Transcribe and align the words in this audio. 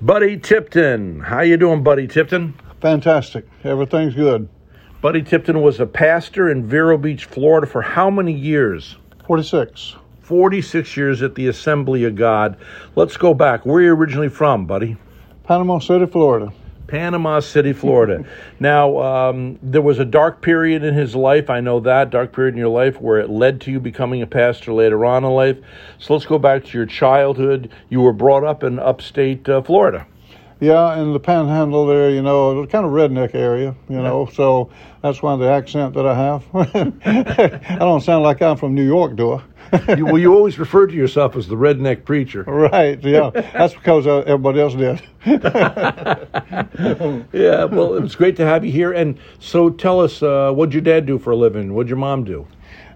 Buddy 0.00 0.38
Tipton. 0.38 1.18
How 1.18 1.40
you 1.40 1.56
doing, 1.56 1.82
Buddy 1.82 2.06
Tipton? 2.06 2.54
Fantastic. 2.80 3.44
Everything's 3.64 4.14
good. 4.14 4.48
Buddy 5.00 5.22
Tipton 5.22 5.60
was 5.60 5.80
a 5.80 5.86
pastor 5.86 6.48
in 6.48 6.68
Vero 6.68 6.96
Beach, 6.96 7.24
Florida 7.24 7.66
for 7.66 7.82
how 7.82 8.08
many 8.08 8.32
years? 8.32 8.96
46. 9.26 9.96
46 10.20 10.96
years 10.96 11.20
at 11.20 11.34
the 11.34 11.48
Assembly 11.48 12.04
of 12.04 12.14
God. 12.14 12.56
Let's 12.94 13.16
go 13.16 13.34
back. 13.34 13.66
Where 13.66 13.78
are 13.78 13.82
you 13.82 13.92
originally 13.92 14.28
from, 14.28 14.66
buddy? 14.66 14.96
Panama 15.42 15.80
City, 15.80 16.06
Florida. 16.06 16.52
Panama 16.88 17.38
City, 17.38 17.72
Florida. 17.72 18.24
now, 18.60 18.98
um, 18.98 19.58
there 19.62 19.82
was 19.82 20.00
a 20.00 20.04
dark 20.04 20.42
period 20.42 20.82
in 20.82 20.94
his 20.94 21.14
life. 21.14 21.48
I 21.48 21.60
know 21.60 21.78
that 21.80 22.10
dark 22.10 22.32
period 22.32 22.54
in 22.54 22.58
your 22.58 22.68
life 22.68 23.00
where 23.00 23.20
it 23.20 23.30
led 23.30 23.60
to 23.62 23.70
you 23.70 23.78
becoming 23.78 24.22
a 24.22 24.26
pastor 24.26 24.72
later 24.72 25.04
on 25.04 25.24
in 25.24 25.30
life. 25.30 25.58
So 25.98 26.14
let's 26.14 26.26
go 26.26 26.38
back 26.38 26.64
to 26.64 26.76
your 26.76 26.86
childhood. 26.86 27.70
You 27.88 28.00
were 28.00 28.12
brought 28.12 28.42
up 28.42 28.64
in 28.64 28.80
upstate 28.80 29.48
uh, 29.48 29.62
Florida. 29.62 30.06
Yeah, 30.60 31.00
in 31.00 31.12
the 31.12 31.20
Panhandle 31.20 31.86
there, 31.86 32.10
you 32.10 32.20
know, 32.20 32.66
kind 32.66 32.84
of 32.84 32.90
redneck 32.90 33.32
area, 33.34 33.76
you 33.88 34.02
know. 34.02 34.28
So 34.32 34.70
that's 35.02 35.22
why 35.22 35.36
the 35.36 35.48
accent 35.48 35.94
that 35.94 36.04
I 36.04 36.14
have. 36.14 36.44
I 37.72 37.78
don't 37.78 38.00
sound 38.00 38.24
like 38.24 38.42
I'm 38.42 38.56
from 38.56 38.74
New 38.74 38.84
York, 38.84 39.14
do 39.14 39.34
I? 39.34 39.42
you, 39.96 40.06
well, 40.06 40.18
you 40.18 40.34
always 40.34 40.58
refer 40.58 40.86
to 40.86 40.94
yourself 40.94 41.36
as 41.36 41.46
the 41.46 41.54
redneck 41.54 42.04
preacher. 42.04 42.44
Right. 42.58 43.02
Yeah. 43.04 43.30
That's 43.30 43.74
because 43.74 44.06
uh, 44.06 44.18
everybody 44.18 44.60
else 44.60 44.74
did. 44.74 45.00
yeah. 47.32 47.64
Well, 47.64 47.94
it 47.94 48.02
was 48.02 48.16
great 48.16 48.36
to 48.36 48.44
have 48.44 48.64
you 48.64 48.72
here. 48.72 48.92
And 48.92 49.18
so, 49.38 49.70
tell 49.70 50.00
us, 50.00 50.22
uh, 50.22 50.52
what'd 50.52 50.74
your 50.74 50.82
dad 50.82 51.06
do 51.06 51.18
for 51.18 51.30
a 51.30 51.36
living? 51.36 51.72
What'd 51.72 51.88
your 51.88 51.98
mom 51.98 52.24
do? 52.24 52.46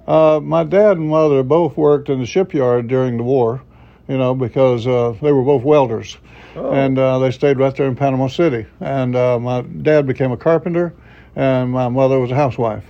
Uh, 0.06 0.40
my 0.42 0.64
dad 0.64 0.96
and 0.96 1.08
mother 1.08 1.42
both 1.42 1.76
worked 1.76 2.08
in 2.08 2.18
the 2.18 2.26
shipyard 2.26 2.88
during 2.88 3.18
the 3.18 3.22
war. 3.22 3.62
You 4.12 4.18
know, 4.18 4.34
because 4.34 4.86
uh, 4.86 5.14
they 5.22 5.32
were 5.32 5.42
both 5.42 5.62
welders, 5.62 6.18
oh. 6.54 6.70
and 6.72 6.98
uh, 6.98 7.18
they 7.18 7.30
stayed 7.30 7.56
right 7.56 7.74
there 7.74 7.86
in 7.86 7.96
Panama 7.96 8.26
City. 8.26 8.66
And 8.80 9.16
uh, 9.16 9.38
my 9.38 9.62
dad 9.62 10.06
became 10.06 10.32
a 10.32 10.36
carpenter, 10.36 10.92
and 11.34 11.70
my 11.70 11.88
mother 11.88 12.18
was 12.20 12.30
a 12.30 12.34
housewife. 12.34 12.84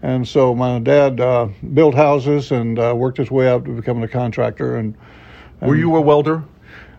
And 0.00 0.26
so 0.26 0.54
my 0.54 0.78
dad 0.78 1.20
uh, 1.20 1.48
built 1.74 1.94
houses 1.94 2.52
and 2.52 2.78
uh, 2.78 2.94
worked 2.96 3.18
his 3.18 3.30
way 3.30 3.48
up 3.48 3.66
to 3.66 3.70
becoming 3.72 4.02
a 4.02 4.08
contractor. 4.08 4.76
And, 4.76 4.96
and 5.60 5.68
were 5.68 5.76
you 5.76 5.94
a 5.96 6.00
welder? 6.00 6.42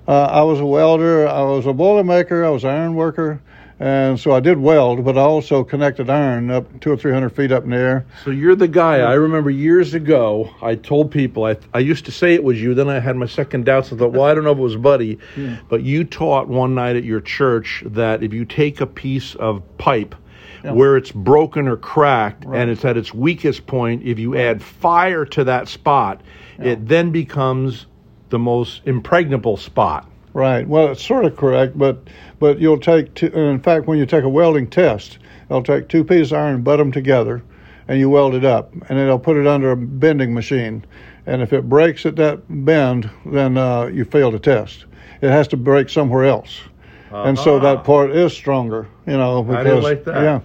Uh, 0.08 0.26
I 0.26 0.44
was 0.44 0.60
a 0.60 0.66
welder. 0.68 1.28
I 1.28 1.42
was 1.42 1.66
a 1.66 1.74
boilermaker. 1.74 2.46
I 2.46 2.52
was 2.52 2.66
an 2.66 2.70
iron 2.70 2.94
worker. 2.94 3.42
And 3.84 4.18
so 4.18 4.32
I 4.32 4.40
did 4.40 4.60
weld, 4.60 5.04
but 5.04 5.18
I 5.18 5.22
also 5.22 5.66
connected 5.66 6.10
iron 6.10 6.50
up 6.50 6.80
two 6.80 6.90
or 6.90 6.96
three 6.96 7.12
hundred 7.12 7.32
feet 7.32 7.52
up 7.52 7.66
in 7.66 7.72
the 7.72 7.76
air. 7.76 8.06
So 8.24 8.32
you're 8.32 8.56
the 8.56 8.70
guy. 8.70 9.00
I 9.00 9.16
remember 9.16 9.50
years 9.50 9.94
ago, 9.94 10.56
I 10.62 10.76
told 10.76 11.12
people, 11.12 11.44
I, 11.44 11.58
I 11.74 11.80
used 11.80 12.06
to 12.06 12.12
say 12.14 12.34
it 12.34 12.46
was 12.46 12.62
you. 12.62 12.76
Then 12.76 12.88
I 12.88 13.02
had 13.02 13.18
my 13.18 13.26
second 13.26 13.66
doubts. 13.66 13.92
I 13.92 13.98
thought, 13.98 14.14
well, 14.14 14.24
I 14.24 14.34
don't 14.34 14.46
know 14.46 14.54
if 14.54 14.58
it 14.58 14.62
was 14.62 14.78
Buddy. 14.78 15.20
Yeah. 15.36 15.58
But 15.68 15.84
you 15.84 16.06
taught 16.06 16.48
one 16.48 16.76
night 16.76 16.96
at 16.96 17.04
your 17.04 17.20
church 17.20 17.84
that 17.88 18.24
if 18.24 18.32
you 18.34 18.46
take 18.46 18.80
a 18.80 18.88
piece 18.88 19.36
of 19.36 19.62
pipe 19.78 20.16
yeah. 20.64 20.72
where 20.72 20.96
it's 20.96 21.12
broken 21.12 21.68
or 21.68 21.76
cracked 21.76 22.46
right. 22.46 22.62
and 22.62 22.72
it's 22.72 22.86
at 22.86 22.96
its 22.96 23.14
weakest 23.14 23.68
point, 23.68 24.04
if 24.04 24.18
you 24.18 24.38
add 24.38 24.64
fire 24.64 25.26
to 25.26 25.44
that 25.44 25.68
spot, 25.68 26.22
yeah. 26.58 26.68
it 26.68 26.88
then 26.88 27.12
becomes 27.12 27.86
the 28.30 28.40
most 28.40 28.82
impregnable 28.86 29.58
spot. 29.58 30.10
Right. 30.34 30.68
Well, 30.68 30.94
it's 30.94 31.06
sort 31.06 31.26
of 31.26 31.38
correct, 31.38 31.78
but 31.78 32.08
but 32.44 32.60
you'll 32.60 32.78
take 32.78 33.14
two, 33.14 33.28
in 33.28 33.58
fact 33.58 33.88
when 33.88 33.98
you 33.98 34.06
take 34.06 34.26
a 34.26 34.28
welding 34.28 34.70
test, 34.70 35.18
they'll 35.48 35.64
take 35.64 35.88
two 35.88 36.04
pieces 36.04 36.34
of 36.34 36.40
iron, 36.40 36.62
butt 36.62 36.78
them 36.78 36.92
together, 36.92 37.42
and 37.88 37.98
you 37.98 38.10
weld 38.10 38.36
it 38.36 38.44
up, 38.44 38.74
and 38.74 39.00
then 39.00 39.08
they'll 39.08 39.18
put 39.18 39.38
it 39.38 39.48
under 39.48 39.72
a 39.72 39.78
bending 39.78 40.34
machine, 40.34 40.84
and 41.26 41.42
if 41.42 41.54
it 41.54 41.70
breaks 41.70 42.06
at 42.06 42.18
that 42.18 42.42
bend, 42.66 43.10
then 43.26 43.58
uh, 43.58 43.86
you 43.86 44.04
fail 44.04 44.30
the 44.30 44.40
test. 44.40 44.84
It 45.22 45.30
has 45.30 45.48
to 45.48 45.58
break 45.58 45.88
somewhere 45.88 46.26
else, 46.26 46.60
uh-huh. 47.14 47.24
and 47.24 47.40
so 47.40 47.60
that 47.60 47.86
part 47.86 48.12
is 48.12 48.34
stronger. 48.34 48.90
You 49.08 49.14
know, 49.14 49.42
because 49.42 49.60
I 49.60 49.64
didn't 49.64 49.84
like 49.84 50.04
that. 50.04 50.22
yeah. 50.22 50.42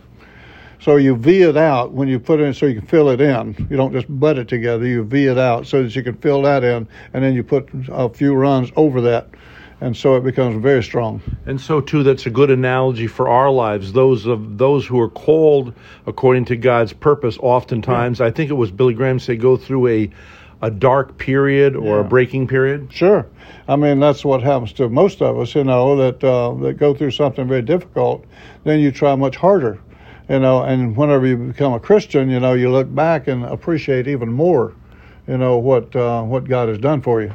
So 0.79 0.95
you 0.95 1.17
V 1.17 1.43
it 1.43 1.57
out 1.57 1.91
when 1.91 2.07
you 2.07 2.21
put 2.21 2.39
it 2.39 2.45
in 2.45 2.55
so 2.55 2.67
you 2.67 2.79
can 2.79 2.87
fill 2.87 3.09
it 3.09 3.21
in. 3.21 3.67
You 3.69 3.77
don't 3.77 3.93
just 3.93 4.07
butt 4.09 4.39
it 4.39 4.47
together, 4.47 4.87
you 4.87 5.03
V 5.03 5.27
it 5.27 5.37
out 5.37 5.67
so 5.67 5.83
that 5.83 5.97
you 5.97 6.05
can 6.05 6.15
fill 6.19 6.43
that 6.43 6.63
in, 6.63 6.87
and 7.13 7.25
then 7.25 7.35
you 7.35 7.43
put 7.43 7.69
a 7.89 8.09
few 8.09 8.35
runs 8.35 8.71
over 8.77 9.01
that. 9.01 9.31
And 9.81 9.97
so 9.97 10.17
it 10.17 10.25
becomes 10.25 10.61
very 10.61 10.83
strong. 10.83 11.23
And 11.47 11.61
so 11.61 11.81
too, 11.81 12.03
that's 12.03 12.27
a 12.27 12.31
good 12.31 12.51
analogy 12.51 13.07
for 13.07 13.29
our 13.29 13.51
lives. 13.51 13.93
Those 13.93 14.27
of 14.27 14.59
those 14.59 14.85
who 14.87 15.01
are 15.01 15.09
called 15.09 15.73
according 16.07 16.47
to 16.47 16.57
God's 16.57 16.93
purpose. 16.93 17.39
Oftentimes, 17.41 18.19
yeah. 18.19 18.27
I 18.27 18.31
think 18.31 18.51
it 18.51 18.55
was 18.55 18.71
Billy 18.71 18.95
Graham 18.95 19.19
say, 19.19 19.37
go 19.37 19.57
through 19.57 19.87
a 19.89 20.11
a 20.61 20.71
dark 20.73 21.19
period 21.19 21.77
or 21.77 21.99
yeah. 21.99 22.01
a 22.01 22.05
breaking 22.05 22.49
period? 22.49 22.93
Sure. 22.93 23.25
I 23.69 23.77
mean, 23.77 24.01
that's 24.01 24.25
what 24.25 24.43
happens 24.43 24.73
to 24.73 24.89
most 24.89 25.23
of 25.23 25.39
us, 25.39 25.55
you 25.55 25.63
know, 25.63 25.95
that 25.97 26.25
uh, 26.25 26.55
that 26.63 26.79
go 26.79 26.95
through 26.95 27.13
something 27.13 27.47
very 27.47 27.63
difficult. 27.63 28.25
Then 28.65 28.81
you 28.81 28.91
try 28.91 29.15
much 29.15 29.37
harder 29.37 29.79
you 30.29 30.39
know, 30.39 30.63
and 30.63 30.97
whenever 30.97 31.27
you 31.27 31.37
become 31.37 31.73
a 31.73 31.81
Christian, 31.81 32.29
you 32.29 32.39
know, 32.39 32.53
you 32.53 32.71
look 32.71 32.95
back 32.95 33.29
and 33.29 33.45
appreciate 33.45 34.07
even 34.07 34.31
more, 34.31 34.75
you 35.27 35.39
know, 35.39 35.59
what 35.59 35.95
uh, 35.97 36.23
what 36.23 36.45
God 36.45 36.69
has 36.69 36.79
done 36.79 37.01
for 37.01 37.23
you. 37.23 37.35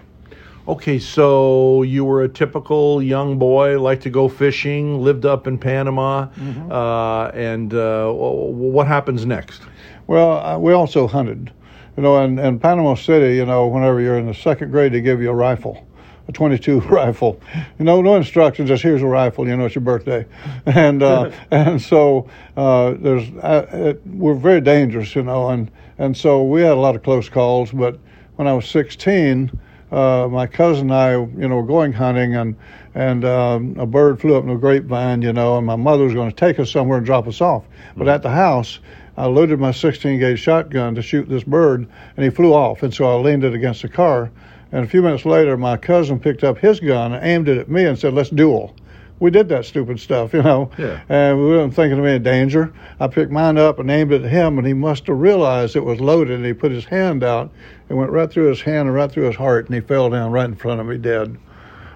Okay, 0.66 0.98
so 0.98 1.84
you 1.84 2.06
were 2.06 2.24
a 2.24 2.30
typical 2.30 3.04
young 3.04 3.38
boy, 3.38 3.82
liked 3.82 4.04
to 4.04 4.10
go 4.10 4.30
fishing, 4.30 5.02
lived 5.02 5.26
up 5.26 5.46
in 5.46 5.58
Panama, 5.58 6.28
mm-hmm. 6.28 6.72
uh, 6.72 7.28
and 7.30 7.74
uh, 7.74 8.10
what 8.10 8.88
happens 8.88 9.26
next? 9.26 9.62
Well, 10.08 10.38
uh, 10.38 10.58
we 10.58 10.72
also 10.72 11.06
hunted, 11.06 11.52
you 11.98 12.04
know, 12.04 12.16
and 12.16 12.40
in 12.40 12.60
Panama 12.60 12.96
City, 12.96 13.36
you 13.36 13.46
know, 13.46 13.68
whenever 13.68 14.00
you're 14.00 14.18
in 14.18 14.26
the 14.26 14.34
second 14.34 14.72
grade, 14.72 14.94
they 14.94 15.02
give 15.02 15.22
you 15.22 15.30
a 15.32 15.36
rifle 15.36 15.86
a 16.28 16.32
22 16.32 16.80
rifle. 16.90 17.42
You 17.78 17.84
know, 17.84 18.02
no 18.02 18.16
instructions. 18.16 18.70
Just 18.70 18.84
here's 18.84 19.02
a 19.02 19.08
rifle. 19.08 19.46
You 19.46 19.58
know, 19.58 19.66
it's 19.66 19.76
your 19.76 19.82
birthday, 19.82 20.26
and 20.66 21.04
uh, 21.04 21.32
and 21.52 21.82
so 21.82 22.30
uh, 22.56 22.94
there's 22.98 23.30
uh, 23.42 23.68
it, 23.72 24.02
we're 24.08 24.36
very 24.36 24.62
dangerous. 24.62 25.16
You 25.16 25.24
know, 25.24 25.50
and 25.50 25.70
and 25.98 26.16
so 26.16 26.44
we 26.44 26.62
had 26.62 26.72
a 26.72 26.80
lot 26.80 26.96
of 26.96 27.04
close 27.04 27.28
calls. 27.28 27.72
But 27.72 28.00
when 28.38 28.48
I 28.48 28.54
was 28.54 28.68
16, 28.70 29.52
uh, 29.94 30.28
my 30.28 30.48
cousin 30.48 30.90
and 30.90 30.94
I, 30.94 31.14
you 31.14 31.48
know, 31.48 31.56
were 31.58 31.64
going 31.64 31.94
hunting, 31.94 32.36
and 32.36 32.56
and 32.96 33.24
um, 33.24 33.76
a 33.78 33.86
bird 33.86 34.20
flew 34.20 34.36
up 34.36 34.44
in 34.44 34.50
a 34.50 34.58
grapevine. 34.58 35.22
You 35.22 35.34
know, 35.34 35.58
and 35.58 35.66
my 35.66 35.76
mother 35.76 36.04
was 36.06 36.14
going 36.14 36.30
to 36.30 36.36
take 36.36 36.60
us 36.60 36.72
somewhere 36.72 36.98
and 36.98 37.06
drop 37.06 37.28
us 37.28 37.42
off. 37.42 37.64
But 37.96 38.04
mm-hmm. 38.04 38.10
at 38.10 38.24
the 38.24 38.32
house. 38.32 38.80
I 39.16 39.28
loaded 39.28 39.60
my 39.60 39.70
16 39.70 40.20
gauge 40.20 40.40
shotgun 40.40 40.96
to 40.96 41.04
shoot 41.04 41.30
this 41.30 41.44
bird, 41.44 41.88
and 42.18 42.24
he 42.24 42.32
flew 42.32 42.52
off. 42.52 42.82
And 42.82 42.92
so 42.92 43.06
I 43.06 43.22
leaned 43.22 43.44
it 43.44 43.54
against 43.54 43.84
the 43.84 43.88
car, 43.88 44.32
and 44.72 44.84
a 44.84 44.88
few 44.88 45.04
minutes 45.04 45.24
later, 45.24 45.56
my 45.56 45.78
cousin 45.78 46.20
picked 46.20 46.44
up 46.44 46.58
his 46.58 46.80
gun 46.80 47.14
and 47.14 47.24
aimed 47.24 47.48
it 47.48 47.60
at 47.60 47.70
me 47.70 47.86
and 47.86 47.98
said, 47.98 48.16
"Let's 48.16 48.32
duel." 48.32 48.74
We 49.20 49.32
did 49.32 49.50
that 49.50 49.66
stupid 49.66 50.00
stuff, 50.00 50.34
you 50.34 50.42
know, 50.42 50.70
yeah. 50.78 51.02
and 51.08 51.38
we 51.38 51.46
weren't 51.46 51.74
thinking 51.74 52.00
of 52.00 52.06
any 52.06 52.20
danger. 52.20 52.74
I 53.00 53.08
picked 53.08 53.32
mine 53.32 53.58
up 53.58 53.80
and 53.80 53.90
aimed 53.90 54.12
it 54.12 54.24
at 54.24 54.32
him, 54.32 54.58
and 54.58 54.68
he 54.68 54.74
must 54.74 55.08
have 55.08 55.18
realized 55.18 55.76
it 55.76 55.86
was 55.86 56.00
loaded. 56.00 56.36
And 56.36 56.46
he 56.46 56.54
put 56.54 56.72
his 56.72 56.86
hand 56.86 57.24
out 57.24 57.52
and 57.90 57.98
went 57.98 58.12
right 58.12 58.30
through 58.30 58.50
his 58.50 58.62
hand 58.62 58.88
and 58.88 58.96
right 58.96 59.12
through 59.12 59.26
his 59.26 59.36
heart, 59.36 59.68
and 59.68 59.76
he 59.76 59.82
fell 59.82 60.10
down 60.10 60.32
right 60.32 60.46
in 60.46 60.56
front 60.56 60.82
of 60.82 60.88
me, 60.88 60.98
dead. 60.98 61.38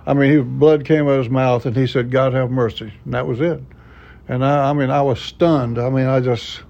I 0.05 0.13
mean, 0.13 0.31
his 0.31 0.43
blood 0.43 0.85
came 0.85 1.05
out 1.07 1.11
of 1.11 1.23
his 1.25 1.29
mouth, 1.29 1.65
and 1.65 1.75
he 1.75 1.85
said, 1.85 2.11
"God 2.11 2.33
have 2.33 2.49
mercy," 2.49 2.93
and 3.03 3.13
that 3.13 3.27
was 3.27 3.41
it. 3.41 3.61
And 4.29 4.45
I, 4.45 4.69
I 4.69 4.73
mean, 4.73 4.89
I 4.89 5.01
was 5.01 5.19
stunned. 5.19 5.77
I 5.79 5.89
mean, 5.89 6.05
I 6.05 6.21
just 6.21 6.61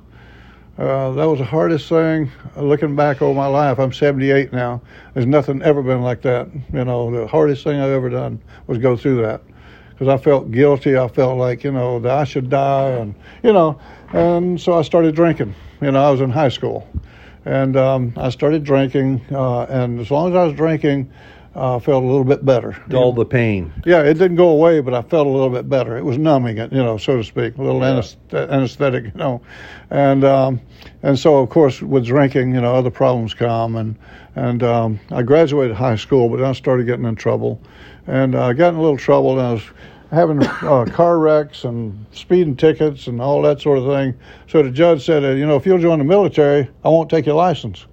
uh, 0.77 1.11
that 1.11 1.25
was 1.25 1.39
the 1.39 1.45
hardest 1.45 1.89
thing. 1.89 2.31
Looking 2.55 2.95
back 2.95 3.21
over 3.21 3.33
my 3.33 3.47
life, 3.47 3.79
I'm 3.79 3.91
78 3.91 4.53
now. 4.53 4.81
There's 5.13 5.25
nothing 5.25 5.61
ever 5.63 5.81
been 5.81 6.03
like 6.03 6.21
that. 6.21 6.49
You 6.71 6.85
know, 6.85 7.11
the 7.11 7.27
hardest 7.27 7.63
thing 7.63 7.79
I've 7.79 7.89
ever 7.89 8.09
done 8.09 8.41
was 8.67 8.77
go 8.77 8.95
through 8.95 9.23
that 9.23 9.41
because 9.97 10.13
I 10.13 10.23
felt 10.23 10.51
guilty. 10.51 10.95
I 10.95 11.07
felt 11.07 11.39
like 11.39 11.63
you 11.63 11.71
know 11.71 11.99
that 11.99 12.11
I 12.11 12.23
should 12.23 12.49
die, 12.49 12.89
and 12.89 13.15
you 13.41 13.51
know, 13.51 13.79
and 14.13 14.61
so 14.61 14.77
I 14.77 14.83
started 14.83 15.15
drinking. 15.15 15.55
You 15.81 15.91
know, 15.91 16.03
I 16.03 16.11
was 16.11 16.21
in 16.21 16.29
high 16.29 16.49
school, 16.49 16.87
and 17.45 17.75
um, 17.75 18.13
I 18.15 18.29
started 18.29 18.63
drinking. 18.63 19.21
Uh, 19.31 19.63
and 19.63 19.99
as 19.99 20.11
long 20.11 20.29
as 20.29 20.35
I 20.35 20.43
was 20.43 20.53
drinking, 20.53 21.11
uh, 21.57 21.79
felt 21.79 22.03
a 22.03 22.05
little 22.05 22.23
bit 22.23 22.45
better. 22.45 22.77
Dull 22.87 23.13
the 23.13 23.25
pain. 23.25 23.73
Yeah, 23.83 24.03
it 24.03 24.13
didn't 24.13 24.37
go 24.37 24.49
away, 24.49 24.79
but 24.79 24.93
I 24.93 25.01
felt 25.01 25.25
a 25.25 25.29
little 25.29 25.49
bit 25.49 25.67
better. 25.67 25.97
It 25.97 26.05
was 26.05 26.19
numbing 26.19 26.59
it, 26.59 26.71
you 26.71 26.83
know, 26.83 26.97
so 26.97 27.17
to 27.17 27.23
speak, 27.23 27.57
a 27.57 27.63
little 27.63 27.81
yeah. 27.81 28.47
anesthetic, 28.51 29.05
you 29.05 29.11
know, 29.15 29.41
and 29.89 30.23
um, 30.23 30.61
and 31.01 31.17
so 31.17 31.37
of 31.37 31.49
course 31.49 31.81
with 31.81 32.05
drinking, 32.05 32.53
you 32.53 32.61
know, 32.61 32.75
other 32.75 32.91
problems 32.91 33.33
come, 33.33 33.75
and 33.75 33.95
and 34.35 34.61
um, 34.61 34.99
I 35.09 35.23
graduated 35.23 35.75
high 35.75 35.95
school, 35.95 36.29
but 36.29 36.37
then 36.37 36.45
I 36.45 36.53
started 36.53 36.85
getting 36.85 37.05
in 37.05 37.15
trouble, 37.15 37.59
and 38.05 38.35
I 38.35 38.49
uh, 38.49 38.53
got 38.53 38.69
in 38.69 38.75
a 38.75 38.81
little 38.81 38.97
trouble, 38.97 39.31
and 39.31 39.41
I 39.41 39.53
was 39.53 39.63
having 40.11 40.43
uh, 40.43 40.85
car 40.93 41.17
wrecks 41.17 41.63
and 41.63 42.05
speeding 42.11 42.55
tickets 42.55 43.07
and 43.07 43.19
all 43.19 43.41
that 43.41 43.61
sort 43.61 43.79
of 43.79 43.85
thing. 43.85 44.13
So 44.47 44.61
the 44.61 44.69
judge 44.69 45.03
said, 45.03 45.23
you 45.39 45.47
know, 45.47 45.55
if 45.55 45.65
you'll 45.65 45.79
join 45.79 45.97
the 45.97 46.05
military, 46.05 46.69
I 46.85 46.89
won't 46.89 47.09
take 47.09 47.25
your 47.25 47.35
license. 47.35 47.87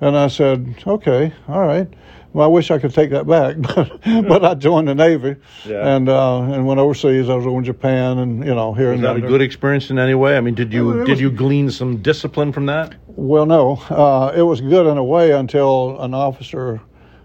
And 0.00 0.16
I 0.16 0.28
said, 0.28 0.82
okay, 0.86 1.32
all 1.48 1.66
right. 1.66 1.88
Well, 2.32 2.44
I 2.44 2.48
wish 2.48 2.70
I 2.70 2.78
could 2.78 2.94
take 2.94 3.10
that 3.10 3.26
back, 3.26 3.56
but 3.74 4.00
but 4.04 4.44
I 4.44 4.54
joined 4.54 4.88
the 4.88 4.94
Navy 4.94 5.36
yeah. 5.64 5.96
and 5.96 6.08
uh, 6.08 6.42
and 6.42 6.66
went 6.66 6.78
overseas. 6.78 7.28
I 7.28 7.34
was 7.34 7.46
over 7.46 7.58
in 7.58 7.64
Japan 7.64 8.18
and 8.18 8.44
you 8.44 8.54
know 8.54 8.72
here 8.72 8.90
was 8.90 8.96
and 8.96 9.04
that 9.04 9.16
a 9.16 9.20
good 9.20 9.42
experience 9.42 9.90
in 9.90 9.98
any 9.98 10.14
way? 10.14 10.36
I 10.36 10.40
mean, 10.40 10.54
did 10.54 10.72
you 10.72 11.04
did 11.04 11.18
you 11.18 11.30
glean 11.30 11.70
some 11.70 11.98
discipline 12.02 12.52
from 12.52 12.66
that? 12.66 12.94
Well, 13.06 13.46
no. 13.46 13.76
Uh, 13.90 14.32
it 14.34 14.42
was 14.42 14.60
good 14.60 14.86
in 14.86 14.96
a 14.96 15.04
way 15.04 15.32
until 15.32 16.00
an 16.00 16.14
officer 16.14 16.80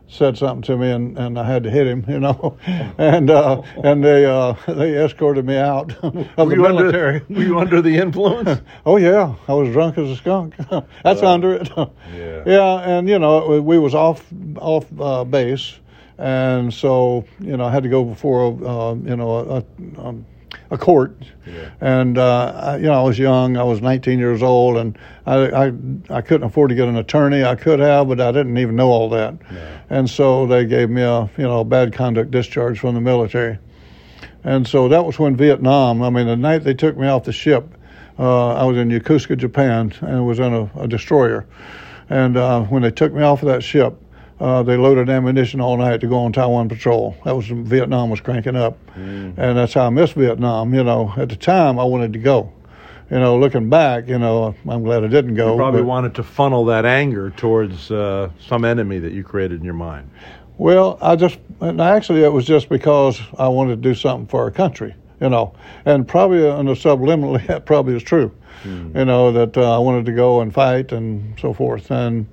said 0.08 0.38
something 0.38 0.62
to 0.64 0.78
me, 0.78 0.92
and, 0.92 1.18
and 1.18 1.40
I 1.40 1.44
had 1.44 1.64
to 1.64 1.70
hit 1.72 1.88
him, 1.88 2.06
you 2.08 2.20
know, 2.20 2.58
and 2.98 3.30
uh, 3.30 3.62
and 3.84 4.04
they 4.04 4.26
uh, 4.26 4.54
they 4.68 4.96
escorted 5.04 5.46
me 5.46 5.58
out 5.58 5.94
of 6.04 6.14
Were 6.38 6.46
the 6.46 6.56
military. 6.56 7.16
Under, 7.22 7.26
were 7.34 7.44
you 7.44 7.60
under 7.60 7.82
the 7.82 7.98
influence? 7.98 8.62
oh 8.86 8.98
yeah, 8.98 9.34
I 9.48 9.54
was 9.54 9.70
drunk 9.72 9.98
as 9.98 10.10
a 10.10 10.16
skunk. 10.16 10.56
That's 11.04 11.22
Wow. 11.22 11.34
under 11.34 11.56
it. 11.56 11.70
Yeah. 12.16 12.44
yeah, 12.46 12.76
and 12.98 13.10
you 13.10 13.20
know 13.20 13.48
we- 13.48 13.60
we 13.60 13.80
was 13.80 13.96
off 13.96 14.24
off 14.58 14.86
uh, 15.00 15.24
base, 15.24 15.80
and 16.18 16.74
so 16.74 17.26
you 17.40 17.58
know 17.58 17.66
I 17.66 17.72
had 17.72 17.84
to 17.84 17.90
go 17.90 18.04
before 18.06 18.48
uh, 18.66 18.94
you 18.94 19.16
know 19.16 19.32
a, 19.36 19.58
a, 19.58 20.08
um, 20.08 20.26
a 20.72 20.78
court, 20.78 21.16
Yeah. 21.46 21.70
and 21.80 22.18
uh, 22.18 22.52
I, 22.56 22.78
you 22.78 22.84
know 22.84 22.94
I 22.94 23.04
was 23.04 23.20
young. 23.20 23.56
I 23.58 23.64
was 23.64 23.82
19 23.82 24.18
years 24.20 24.42
old, 24.42 24.78
and 24.78 24.98
I, 25.26 25.68
I 25.68 25.74
I 26.10 26.22
couldn't 26.22 26.48
afford 26.48 26.70
to 26.70 26.76
get 26.76 26.88
an 26.88 26.98
attorney. 26.98 27.44
I 27.44 27.56
could 27.56 27.80
have, 27.80 28.08
but 28.08 28.20
I 28.20 28.32
didn't 28.32 28.58
even 28.58 28.76
know 28.76 28.90
all 28.90 29.10
that, 29.10 29.36
and 29.90 30.10
so 30.10 30.48
they 30.48 30.66
gave 30.66 30.90
me 30.90 31.02
a 31.04 31.30
you 31.38 31.44
know 31.44 31.60
a 31.60 31.66
bad 31.66 31.94
conduct 31.94 32.32
discharge 32.32 32.80
from 32.80 32.96
the 32.96 33.02
military, 33.02 33.60
and 34.44 34.68
so 34.68 34.88
that 34.90 35.06
was 35.06 35.20
when 35.20 35.36
Vietnam. 35.36 36.02
I 36.02 36.10
mean, 36.10 36.28
the 36.28 36.36
night 36.36 36.64
they 36.64 36.74
took 36.74 36.98
me 36.98 37.08
off 37.08 37.26
the 37.26 37.32
ship, 37.34 37.68
uh, 38.18 38.56
I 38.56 38.64
was 38.66 38.78
in 38.78 38.90
Yokosuka, 38.90 39.38
Japan, 39.38 39.94
and 40.02 40.26
was 40.26 40.40
in 40.40 40.52
a, 40.54 40.64
a 40.80 40.88
destroyer, 40.88 41.46
and 42.10 42.38
uh, 42.38 42.62
when 42.64 42.82
they 42.82 42.92
took 42.92 43.14
me 43.14 43.22
off 43.22 43.44
of 43.44 43.48
that 43.50 43.64
ship. 43.64 44.02
Uh, 44.40 44.64
they 44.64 44.76
loaded 44.76 45.10
ammunition 45.10 45.62
all 45.62 45.78
night 45.78 46.02
to 46.02 46.08
go 46.08 46.18
on 46.20 46.34
Taiwan 46.34 46.68
patrol. 46.68 47.16
That 47.24 47.36
was 47.36 47.50
when 47.50 47.64
Vietnam 47.64 48.10
was 48.10 48.20
cranking 48.20 48.56
up, 48.56 48.78
and 48.96 49.38
that's 49.38 49.74
how 49.74 49.86
I 49.86 49.90
missed 49.90 50.14
Vietnam. 50.14 50.74
You 50.74 50.84
know, 50.84 51.14
at 51.16 51.30
the 51.30 51.38
time 51.38 51.80
I 51.80 51.84
wanted 51.86 52.14
to 52.14 52.20
go. 52.20 52.52
You 53.10 53.20
know, 53.20 53.38
looking 53.38 53.70
back, 53.70 54.08
you 54.08 54.18
know, 54.18 54.56
I'm 54.68 54.84
glad 54.84 55.04
I 55.04 55.08
didn't 55.08 55.36
go. 55.36 55.52
You 55.52 55.58
probably 55.58 55.82
but- 55.82 55.88
wanted 55.88 56.16
to 56.16 56.24
funnel 56.24 56.66
that 56.66 56.86
anger 56.86 57.30
towards 57.30 57.92
uh, 57.92 58.30
some 58.40 58.66
enemy 58.66 58.98
that 59.00 59.14
you 59.14 59.24
created 59.24 59.60
in 59.60 59.64
your 59.64 59.76
mind. 59.76 60.10
Well, 60.58 60.98
I 61.02 61.16
just 61.16 61.38
and 61.62 61.80
actually 61.80 62.24
it 62.24 62.30
was 62.34 62.46
just 62.46 62.68
because 62.68 63.22
I 63.38 63.48
wanted 63.48 63.82
to 63.82 63.90
do 63.90 63.94
something 63.96 64.28
for 64.28 64.42
our 64.42 64.52
country, 64.52 64.96
you 65.22 65.30
know, 65.30 65.54
and 65.86 66.08
probably 66.08 66.48
on 66.48 66.66
the 66.66 66.74
subliminally 66.74 67.46
that 67.48 67.66
probably 67.66 67.96
is 67.96 68.04
true, 68.04 68.32
you 68.66 69.06
know, 69.06 69.32
that 69.32 69.58
uh, 69.58 69.76
I 69.76 69.78
wanted 69.80 70.06
to 70.08 70.12
go 70.12 70.42
and 70.42 70.54
fight 70.54 70.92
and 70.92 71.40
so 71.40 71.54
forth, 71.54 71.92
and 71.92 72.26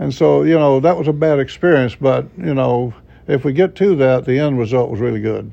and 0.00 0.12
so 0.12 0.42
you 0.42 0.58
know 0.58 0.80
that 0.80 0.96
was 0.96 1.06
a 1.06 1.12
bad 1.12 1.38
experience, 1.38 1.94
but 1.94 2.26
you 2.36 2.54
know 2.54 2.94
if 3.28 3.44
we 3.44 3.52
get 3.52 3.76
to 3.76 3.96
that, 3.96 4.24
the 4.24 4.40
end 4.40 4.58
result 4.58 4.90
was 4.90 4.98
really 4.98 5.20
good. 5.20 5.52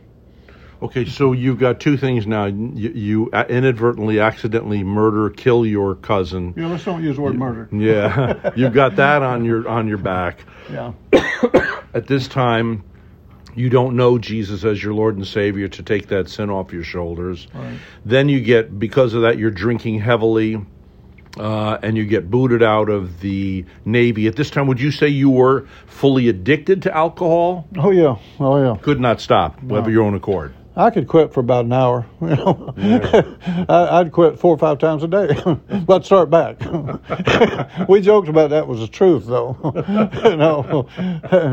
Okay, 0.82 1.06
so 1.06 1.34
you've 1.34 1.58
got 1.60 1.80
two 1.80 1.98
things 1.98 2.28
now. 2.28 2.46
You, 2.46 2.90
you 2.90 3.32
inadvertently, 3.32 4.20
accidentally 4.20 4.84
murder, 4.84 5.30
kill 5.32 5.66
your 5.66 5.96
cousin. 5.96 6.54
Yeah, 6.56 6.68
let's 6.68 6.86
don't 6.86 7.04
use 7.04 7.16
the 7.16 7.22
word 7.24 7.36
murder. 7.36 7.68
Yeah, 7.78 8.52
you've 8.56 8.74
got 8.74 8.96
that 8.98 9.22
on 9.22 9.44
your 9.44 9.68
on 9.68 9.88
your 9.88 9.98
back. 9.98 10.46
Yeah. 10.72 10.94
At 11.94 12.08
this 12.08 12.28
time, 12.28 12.84
you 13.56 13.70
don't 13.70 13.96
know 13.96 14.20
Jesus 14.20 14.64
as 14.64 14.82
your 14.82 14.94
Lord 14.94 15.16
and 15.16 15.26
Savior 15.26 15.68
to 15.68 15.84
take 15.84 16.08
that 16.10 16.30
sin 16.30 16.52
off 16.52 16.72
your 16.72 16.84
shoulders. 16.84 17.48
Right. 17.54 17.80
Then 18.06 18.30
you 18.30 18.40
get 18.40 18.78
because 18.78 19.16
of 19.16 19.24
that, 19.24 19.40
you're 19.40 19.52
drinking 19.52 20.00
heavily. 20.00 20.64
Uh, 21.40 21.78
and 21.82 21.98
you 21.98 22.06
get 22.06 22.30
booted 22.30 22.64
out 22.64 22.90
of 22.90 23.20
the 23.22 23.66
Navy. 23.86 24.28
At 24.28 24.36
this 24.36 24.50
time, 24.50 24.68
would 24.68 24.80
you 24.80 24.92
say 24.92 25.08
you 25.08 25.30
were 25.30 25.68
fully 25.86 26.30
addicted 26.30 26.84
to 26.84 26.96
alcohol? 26.96 27.68
Oh 27.78 27.92
yeah. 27.92 28.18
Oh 28.40 28.62
yeah. 28.62 28.80
Could 28.82 29.00
not 29.00 29.22
stop 29.22 29.62
of 29.70 29.90
your 29.90 30.04
own 30.04 30.16
accord. 30.16 30.54
I 30.78 30.92
could 30.92 31.08
quit 31.08 31.34
for 31.34 31.40
about 31.40 31.66
an 31.66 31.74
hour. 31.74 32.06
You 32.28 32.36
know, 32.36 32.74
I, 33.70 34.00
I'd 34.00 34.12
quit 34.12 34.38
four 34.38 34.54
or 34.54 34.58
five 34.58 34.80
times 34.80 35.02
a 35.04 35.08
day, 35.08 35.30
but 35.86 36.06
start 36.06 36.30
back. 36.30 36.60
we 37.90 38.02
joked 38.02 38.28
about 38.28 38.50
that 38.50 38.68
was 38.68 38.80
the 38.82 38.88
truth, 38.88 39.26
though. 39.28 39.56
you 40.26 40.36
know, 40.36 40.90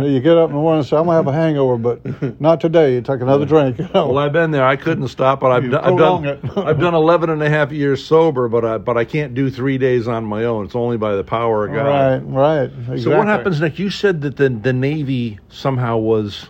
you 0.04 0.20
get 0.20 0.36
up 0.36 0.50
in 0.50 0.56
the 0.56 0.60
morning 0.60 0.80
and 0.80 0.86
say, 0.86 0.96
"I'm 0.96 1.04
gonna 1.04 1.16
have 1.16 1.26
a 1.28 1.32
hangover," 1.32 1.76
but 1.76 2.40
not 2.40 2.60
today. 2.60 2.94
You 2.94 3.02
take 3.02 3.20
another 3.20 3.46
drink. 3.46 3.78
You 3.78 3.88
know? 3.94 4.08
Well, 4.08 4.18
I've 4.18 4.32
been 4.32 4.50
there. 4.50 4.66
I 4.66 4.74
couldn't 4.74 5.08
stop, 5.08 5.40
but 5.40 5.52
I've 5.52 5.70
done, 5.70 5.84
I've 5.84 5.98
done, 5.98 6.24
it. 6.24 6.40
I've 6.56 6.80
done 6.80 6.94
11 6.94 7.30
and 7.30 7.42
a 7.42 7.48
half 7.48 7.70
years 7.70 8.04
sober, 8.04 8.48
but 8.48 8.64
I, 8.64 8.78
but 8.78 8.96
I 8.96 9.04
can't 9.04 9.34
do 9.34 9.48
three 9.50 9.78
days 9.78 10.08
on 10.08 10.24
my 10.24 10.44
own. 10.44 10.64
It's 10.64 10.74
only 10.74 10.96
by 10.96 11.14
the 11.14 11.24
power 11.24 11.66
of 11.66 11.74
God. 11.74 11.86
right, 11.86 12.18
right. 12.18 12.64
Exactly. 12.64 13.02
So 13.02 13.16
what 13.16 13.28
happens 13.28 13.60
next? 13.60 13.78
You 13.78 13.90
said 13.90 14.22
that 14.22 14.36
the, 14.36 14.48
the 14.48 14.72
Navy 14.72 15.38
somehow 15.48 15.98
was 15.98 16.48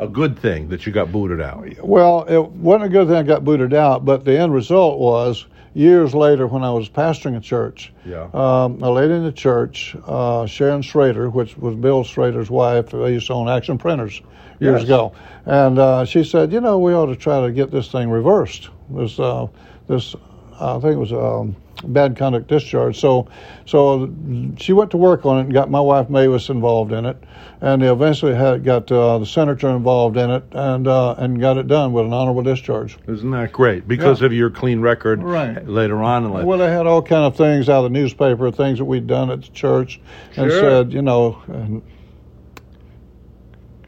a 0.00 0.08
good 0.08 0.38
thing 0.38 0.68
that 0.70 0.86
you 0.86 0.92
got 0.92 1.12
booted 1.12 1.40
out. 1.40 1.66
Well, 1.84 2.24
it 2.26 2.42
wasn't 2.52 2.84
a 2.84 2.88
good 2.88 3.06
thing 3.08 3.16
I 3.16 3.22
got 3.22 3.44
booted 3.44 3.74
out, 3.74 4.04
but 4.04 4.24
the 4.24 4.36
end 4.36 4.52
result 4.52 4.98
was 4.98 5.46
years 5.74 6.14
later 6.14 6.46
when 6.46 6.64
I 6.64 6.72
was 6.72 6.88
pastoring 6.88 7.36
a 7.36 7.40
church. 7.40 7.92
Yeah. 8.04 8.28
Um, 8.32 8.82
a 8.82 8.90
lady 8.90 9.12
in 9.14 9.24
the 9.24 9.30
church, 9.30 9.94
uh, 10.06 10.46
Sharon 10.46 10.82
Schrader, 10.82 11.28
which 11.28 11.56
was 11.58 11.74
Bill 11.76 12.02
Schrader's 12.02 12.50
wife, 12.50 12.90
they 12.90 13.12
used 13.12 13.26
to 13.28 13.34
own 13.34 13.48
Action 13.48 13.78
Printers 13.78 14.22
years 14.58 14.80
Yes. 14.80 14.84
ago, 14.84 15.12
and 15.46 15.78
uh, 15.78 16.04
she 16.04 16.24
said, 16.24 16.52
you 16.52 16.60
know, 16.60 16.78
we 16.78 16.92
ought 16.92 17.06
to 17.06 17.16
try 17.16 17.46
to 17.46 17.52
get 17.52 17.70
this 17.70 17.90
thing 17.92 18.10
reversed. 18.10 18.68
This, 18.90 19.18
uh, 19.20 19.46
this, 19.86 20.14
I 20.58 20.78
think 20.80 20.94
it 20.94 20.98
was 20.98 21.12
um, 21.12 21.54
bad 21.84 22.16
conduct 22.16 22.48
discharge. 22.48 22.98
So, 22.98 23.28
so 23.66 24.12
she 24.58 24.72
went 24.72 24.90
to 24.92 24.96
work 24.96 25.24
on 25.26 25.38
it 25.38 25.40
and 25.42 25.52
got 25.52 25.70
my 25.70 25.80
wife 25.80 26.08
Mavis 26.10 26.48
involved 26.48 26.92
in 26.92 27.06
it, 27.06 27.22
and 27.60 27.82
they 27.82 27.90
eventually 27.90 28.34
had 28.34 28.64
got 28.64 28.90
uh, 28.90 29.18
the 29.18 29.26
senator 29.26 29.68
involved 29.70 30.16
in 30.16 30.30
it, 30.30 30.44
and 30.52 30.86
uh, 30.86 31.14
and 31.18 31.40
got 31.40 31.56
it 31.58 31.66
done 31.66 31.92
with 31.92 32.04
an 32.06 32.12
honorable 32.12 32.42
discharge. 32.42 32.98
Isn't 33.06 33.30
that 33.30 33.52
great? 33.52 33.86
Because 33.88 34.20
Yeah. 34.20 34.26
of 34.26 34.32
your 34.32 34.50
clean 34.50 34.80
record 34.80 35.22
Right. 35.22 35.66
later 35.66 36.02
on 36.02 36.24
in 36.24 36.32
life. 36.32 36.44
Well, 36.44 36.58
they 36.58 36.70
had 36.70 36.86
all 36.86 37.02
kind 37.02 37.24
of 37.24 37.36
things 37.36 37.68
out 37.68 37.84
of 37.84 37.92
the 37.92 37.98
newspaper, 37.98 38.50
things 38.50 38.78
that 38.78 38.84
we'd 38.84 39.06
done 39.06 39.30
at 39.30 39.42
the 39.42 39.50
church, 39.50 40.00
and 40.36 40.50
said, 40.52 40.92
you 40.92 41.02
know, 41.02 41.38
and 41.46 41.82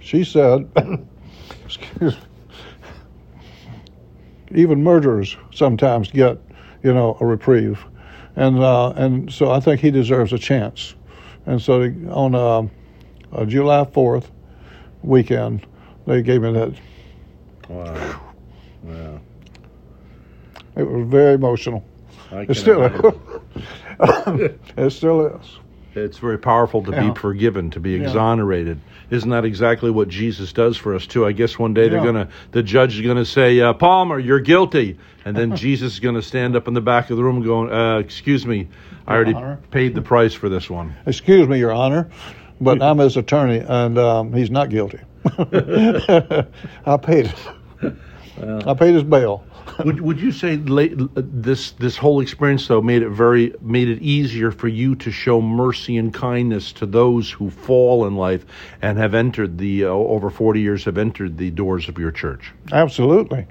she 0.01 0.25
said, 0.25 0.69
excuse, 1.65 2.17
even 4.55 4.83
murderers 4.83 5.37
sometimes 5.53 6.11
get, 6.11 6.39
you 6.83 6.93
know, 6.93 7.17
a 7.21 7.27
reprieve, 7.27 7.85
and 8.37 8.59
uh, 8.59 8.91
and 8.91 9.33
so 9.33 9.51
I 9.51 9.61
think 9.61 9.81
he 9.81 9.91
deserves 9.91 10.33
a 10.33 10.39
chance, 10.39 10.95
and 11.47 11.61
so 11.61 11.81
they, 11.81 12.09
on 12.09 12.35
uh, 12.35 12.63
uh, 13.33 13.45
July 13.45 13.85
fourth 13.85 14.31
weekend, 15.03 15.67
they 16.07 16.23
gave 16.23 16.43
me 16.43 16.53
that. 16.53 16.75
wow. 17.69 18.21
Wow. 18.83 19.21
It 20.75 20.83
was 20.85 21.07
very 21.07 21.35
emotional. 21.35 21.85
I 22.33 22.43
It 22.43 22.55
still, 22.55 22.83
it 24.77 24.91
still 24.91 25.27
is. 25.27 25.59
It's 25.95 26.19
very 26.19 26.39
powerful 26.39 26.83
to 26.85 26.91
Yeah. 26.91 27.11
be 27.11 27.15
forgiven, 27.21 27.71
to 27.71 27.81
be 27.81 27.91
Yeah. 27.91 27.99
exonerated. 28.03 28.79
Isn't 29.11 29.29
that 29.31 29.45
exactly 29.45 29.91
what 29.91 30.09
Jesus 30.09 30.53
does 30.53 30.77
for 30.77 30.95
us 30.95 31.07
too? 31.07 31.27
I 31.27 31.33
guess 31.33 31.59
one 31.59 31.75
day 31.75 31.89
they're 31.91 32.03
gonna, 32.03 32.29
the 32.53 32.63
judge 32.63 32.99
is 32.99 33.07
gonna 33.07 33.27
say, 33.27 33.61
uh, 33.61 33.75
"Palmer, 33.75 34.19
you're 34.19 34.41
guilty," 34.41 34.97
and 35.27 35.37
then 35.37 35.55
Jesus 35.57 35.95
is 35.95 36.01
gonna 36.01 36.23
stand 36.23 36.57
up 36.57 36.67
in 36.67 36.73
the 36.75 36.81
back 36.81 37.11
of 37.11 37.19
the 37.19 37.23
room, 37.23 37.43
going, 37.43 37.71
uh, 37.71 37.99
"Excuse 37.99 38.47
me, 38.47 38.69
I 39.07 39.15
already 39.15 39.35
Honor. 39.35 39.59
paid 39.71 39.95
the 39.95 40.01
price 40.01 40.33
for 40.33 40.49
this 40.49 40.71
one." 40.71 40.95
Excuse 41.07 41.47
me, 41.47 41.59
Your 41.59 41.73
Honor, 41.73 42.09
but 42.59 42.81
I'm 42.81 42.97
his 42.99 43.19
attorney, 43.19 43.59
and 43.59 43.99
um, 43.99 44.33
he's 44.33 44.51
not 44.51 44.71
guilty. 44.71 44.99
I 46.87 46.97
paid 47.03 47.27
it. 47.27 47.95
I 48.67 48.75
paid 48.75 48.95
his 48.95 49.03
bail. 49.05 49.45
would 49.85 50.01
Would 50.01 50.21
you 50.21 50.33
say 50.33 50.57
late, 50.57 50.95
this 51.15 51.73
this 51.73 51.97
whole 51.97 52.21
experience 52.21 52.67
though 52.69 52.83
made 52.83 53.03
it 53.03 53.11
very 53.11 53.55
made 53.61 53.89
it 53.89 54.01
easier 54.03 54.51
for 54.51 54.69
you 54.69 54.95
to 54.97 55.11
show 55.11 55.41
mercy 55.41 55.97
and 55.97 56.13
kindness 56.13 56.73
to 56.75 56.87
those 56.87 57.31
who 57.31 57.51
fall 57.51 58.07
in 58.07 58.17
life 58.17 58.45
and 58.81 58.99
have 58.99 59.15
entered 59.15 59.59
the 59.59 59.85
uh, 59.85 59.89
over 59.89 60.31
forty 60.31 60.61
years 60.61 60.85
have 60.85 60.99
entered 60.99 61.39
the 61.39 61.51
doors 61.51 61.89
of 61.89 61.99
your 61.99 62.11
church? 62.11 62.53
Absolutely. 62.73 63.47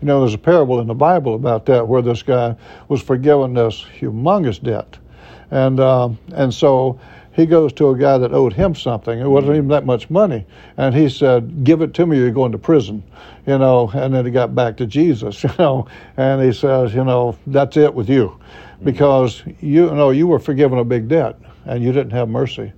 You 0.00 0.06
know, 0.06 0.20
there's 0.20 0.34
a 0.34 0.38
parable 0.38 0.80
in 0.80 0.86
the 0.86 0.94
Bible 0.94 1.34
about 1.34 1.66
that 1.66 1.88
where 1.88 2.02
this 2.02 2.22
guy 2.22 2.56
was 2.88 3.02
forgiven 3.02 3.54
this 3.54 3.84
humongous 3.98 4.62
debt, 4.62 4.98
and 5.50 5.80
um, 5.80 6.18
and 6.34 6.52
so 6.52 7.00
he 7.36 7.44
goes 7.44 7.70
to 7.74 7.90
a 7.90 7.98
guy 7.98 8.16
that 8.16 8.32
owed 8.32 8.54
him 8.54 8.74
something. 8.74 9.18
It 9.18 9.28
wasn't 9.28 9.56
even 9.56 9.68
that 9.68 9.84
much 9.84 10.08
money, 10.08 10.46
and 10.78 10.94
he 10.94 11.10
said, 11.10 11.64
"Give 11.64 11.82
it 11.82 11.92
to 11.94 12.06
me, 12.06 12.16
or 12.16 12.20
you're 12.22 12.30
going 12.30 12.52
to 12.52 12.58
prison." 12.58 13.02
You 13.46 13.58
know, 13.58 13.90
and 13.94 14.14
then 14.14 14.24
he 14.24 14.30
got 14.30 14.54
back 14.54 14.78
to 14.78 14.86
Jesus. 14.86 15.44
You 15.44 15.50
know, 15.58 15.86
and 16.16 16.42
he 16.42 16.52
says, 16.52 16.94
"You 16.94 17.04
know, 17.04 17.36
that's 17.46 17.76
it 17.76 17.92
with 17.94 18.08
you, 18.08 18.40
because 18.82 19.42
you, 19.60 19.94
know 19.94 20.10
you 20.10 20.26
were 20.26 20.38
forgiven 20.38 20.78
a 20.78 20.84
big 20.84 21.08
debt, 21.08 21.38
and 21.66 21.84
you 21.84 21.92
didn't 21.92 22.12
have 22.12 22.28
mercy." 22.28 22.72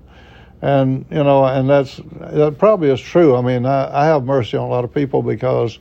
and 0.60 1.06
you 1.08 1.22
know, 1.22 1.44
and 1.44 1.70
that's 1.70 2.00
that 2.18 2.56
probably 2.58 2.90
is 2.90 3.00
true. 3.00 3.36
I 3.36 3.42
mean, 3.42 3.64
I, 3.64 4.02
I 4.02 4.06
have 4.06 4.24
mercy 4.24 4.56
on 4.56 4.64
a 4.64 4.68
lot 4.68 4.82
of 4.82 4.92
people 4.92 5.22
because 5.22 5.78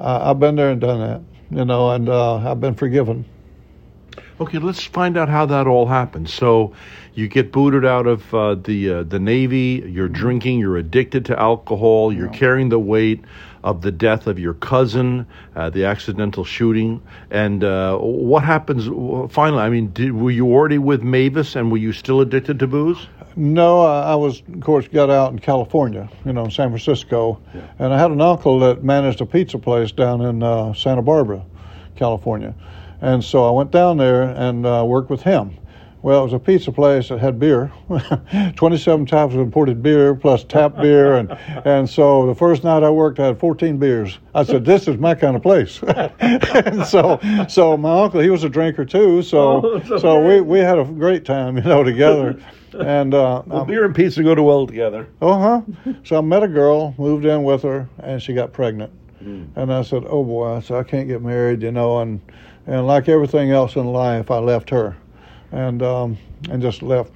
uh, 0.00 0.30
I've 0.30 0.38
been 0.38 0.54
there 0.54 0.68
and 0.68 0.80
done 0.80 1.00
that, 1.00 1.58
you 1.58 1.64
know, 1.64 1.90
and 1.92 2.10
uh, 2.10 2.36
I've 2.36 2.60
been 2.60 2.74
forgiven. 2.74 3.24
Okay, 4.40 4.58
let's 4.58 4.84
find 4.84 5.16
out 5.16 5.28
how 5.28 5.46
that 5.46 5.66
all 5.66 5.86
happened. 5.86 6.28
So, 6.28 6.74
you 7.14 7.26
get 7.26 7.50
booted 7.50 7.84
out 7.84 8.06
of 8.06 8.32
uh, 8.32 8.54
the 8.54 8.90
uh, 8.90 9.02
the 9.02 9.18
Navy. 9.18 9.82
You're 9.84 10.08
drinking. 10.08 10.60
You're 10.60 10.76
addicted 10.76 11.24
to 11.26 11.38
alcohol. 11.38 12.12
You're 12.12 12.28
carrying 12.28 12.68
the 12.68 12.78
weight 12.78 13.24
of 13.64 13.82
the 13.82 13.90
death 13.90 14.28
of 14.28 14.38
your 14.38 14.54
cousin, 14.54 15.26
uh, 15.56 15.70
the 15.70 15.84
accidental 15.84 16.44
shooting, 16.44 17.02
and 17.30 17.64
uh, 17.64 17.98
what 17.98 18.44
happens 18.44 18.86
finally? 19.32 19.62
I 19.62 19.68
mean, 19.68 19.92
did, 19.92 20.12
were 20.12 20.30
you 20.30 20.46
already 20.46 20.78
with 20.78 21.02
Mavis, 21.02 21.56
and 21.56 21.70
were 21.72 21.78
you 21.78 21.92
still 21.92 22.20
addicted 22.20 22.60
to 22.60 22.66
booze? 22.66 23.08
No, 23.34 23.80
I, 23.82 24.12
I 24.12 24.14
was, 24.14 24.40
of 24.52 24.60
course, 24.60 24.86
got 24.88 25.10
out 25.10 25.32
in 25.32 25.38
California, 25.38 26.08
you 26.24 26.32
know, 26.32 26.44
in 26.44 26.50
San 26.50 26.68
Francisco, 26.68 27.40
yeah. 27.54 27.62
and 27.78 27.92
I 27.92 27.98
had 27.98 28.10
an 28.10 28.20
uncle 28.20 28.60
that 28.60 28.82
managed 28.84 29.20
a 29.20 29.26
pizza 29.26 29.58
place 29.58 29.92
down 29.92 30.20
in 30.22 30.42
uh, 30.42 30.72
Santa 30.74 31.02
Barbara, 31.02 31.44
California, 31.96 32.54
and 33.00 33.22
so 33.22 33.46
I 33.46 33.50
went 33.50 33.70
down 33.70 33.96
there 33.96 34.22
and 34.22 34.66
uh, 34.66 34.84
worked 34.86 35.10
with 35.10 35.22
him. 35.22 35.58
Well, 36.00 36.20
it 36.20 36.24
was 36.24 36.32
a 36.32 36.38
pizza 36.38 36.70
place 36.70 37.08
that 37.08 37.18
had 37.18 37.40
beer, 37.40 37.72
27 38.54 39.04
types 39.06 39.34
of 39.34 39.40
imported 39.40 39.82
beer 39.82 40.14
plus 40.14 40.44
tap 40.44 40.76
beer, 40.80 41.16
and 41.16 41.36
and 41.64 41.90
so 41.90 42.26
the 42.26 42.34
first 42.36 42.62
night 42.62 42.84
I 42.84 42.90
worked, 42.90 43.18
I 43.18 43.26
had 43.26 43.40
14 43.40 43.78
beers. 43.78 44.18
I 44.32 44.44
said, 44.44 44.64
"This 44.64 44.86
is 44.86 44.96
my 44.96 45.16
kind 45.16 45.34
of 45.34 45.42
place." 45.42 45.82
and 46.20 46.86
so, 46.86 47.18
so 47.48 47.76
my 47.76 48.04
uncle, 48.04 48.20
he 48.20 48.30
was 48.30 48.44
a 48.44 48.48
drinker 48.48 48.84
too, 48.84 49.22
so 49.22 49.82
oh, 49.90 49.98
so 49.98 50.24
we 50.24 50.40
we 50.40 50.60
had 50.60 50.78
a 50.78 50.84
great 50.84 51.24
time, 51.24 51.56
you 51.56 51.64
know, 51.64 51.82
together. 51.82 52.40
And 52.78 53.12
uh, 53.12 53.42
well, 53.46 53.64
beer 53.64 53.84
and 53.84 53.94
pizza 53.94 54.22
go 54.22 54.36
too 54.36 54.44
well 54.44 54.68
together. 54.68 55.08
Uh 55.20 55.38
huh. 55.38 55.92
So 56.04 56.18
I 56.18 56.20
met 56.20 56.44
a 56.44 56.48
girl, 56.48 56.94
moved 56.96 57.24
in 57.24 57.42
with 57.42 57.62
her, 57.62 57.88
and 57.98 58.22
she 58.22 58.34
got 58.34 58.52
pregnant. 58.52 58.92
Mm. 59.22 59.48
And 59.56 59.72
I 59.72 59.82
said, 59.82 60.04
"Oh 60.06 60.22
boy," 60.22 60.56
I 60.56 60.60
said, 60.60 60.76
"I 60.76 60.84
can't 60.84 61.08
get 61.08 61.22
married," 61.22 61.62
you 61.62 61.72
know, 61.72 61.98
and 61.98 62.20
and 62.68 62.86
like 62.86 63.08
everything 63.08 63.50
else 63.50 63.76
in 63.76 63.86
life, 63.86 64.30
I 64.30 64.38
left 64.38 64.70
her 64.70 64.96
and 65.50 65.82
um, 65.82 66.18
and 66.50 66.62
just 66.62 66.82
left. 66.82 67.10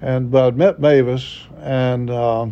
And 0.00 0.30
but 0.30 0.54
I 0.54 0.56
met 0.56 0.80
Mavis, 0.80 1.40
and 1.60 2.10
uh, 2.10 2.46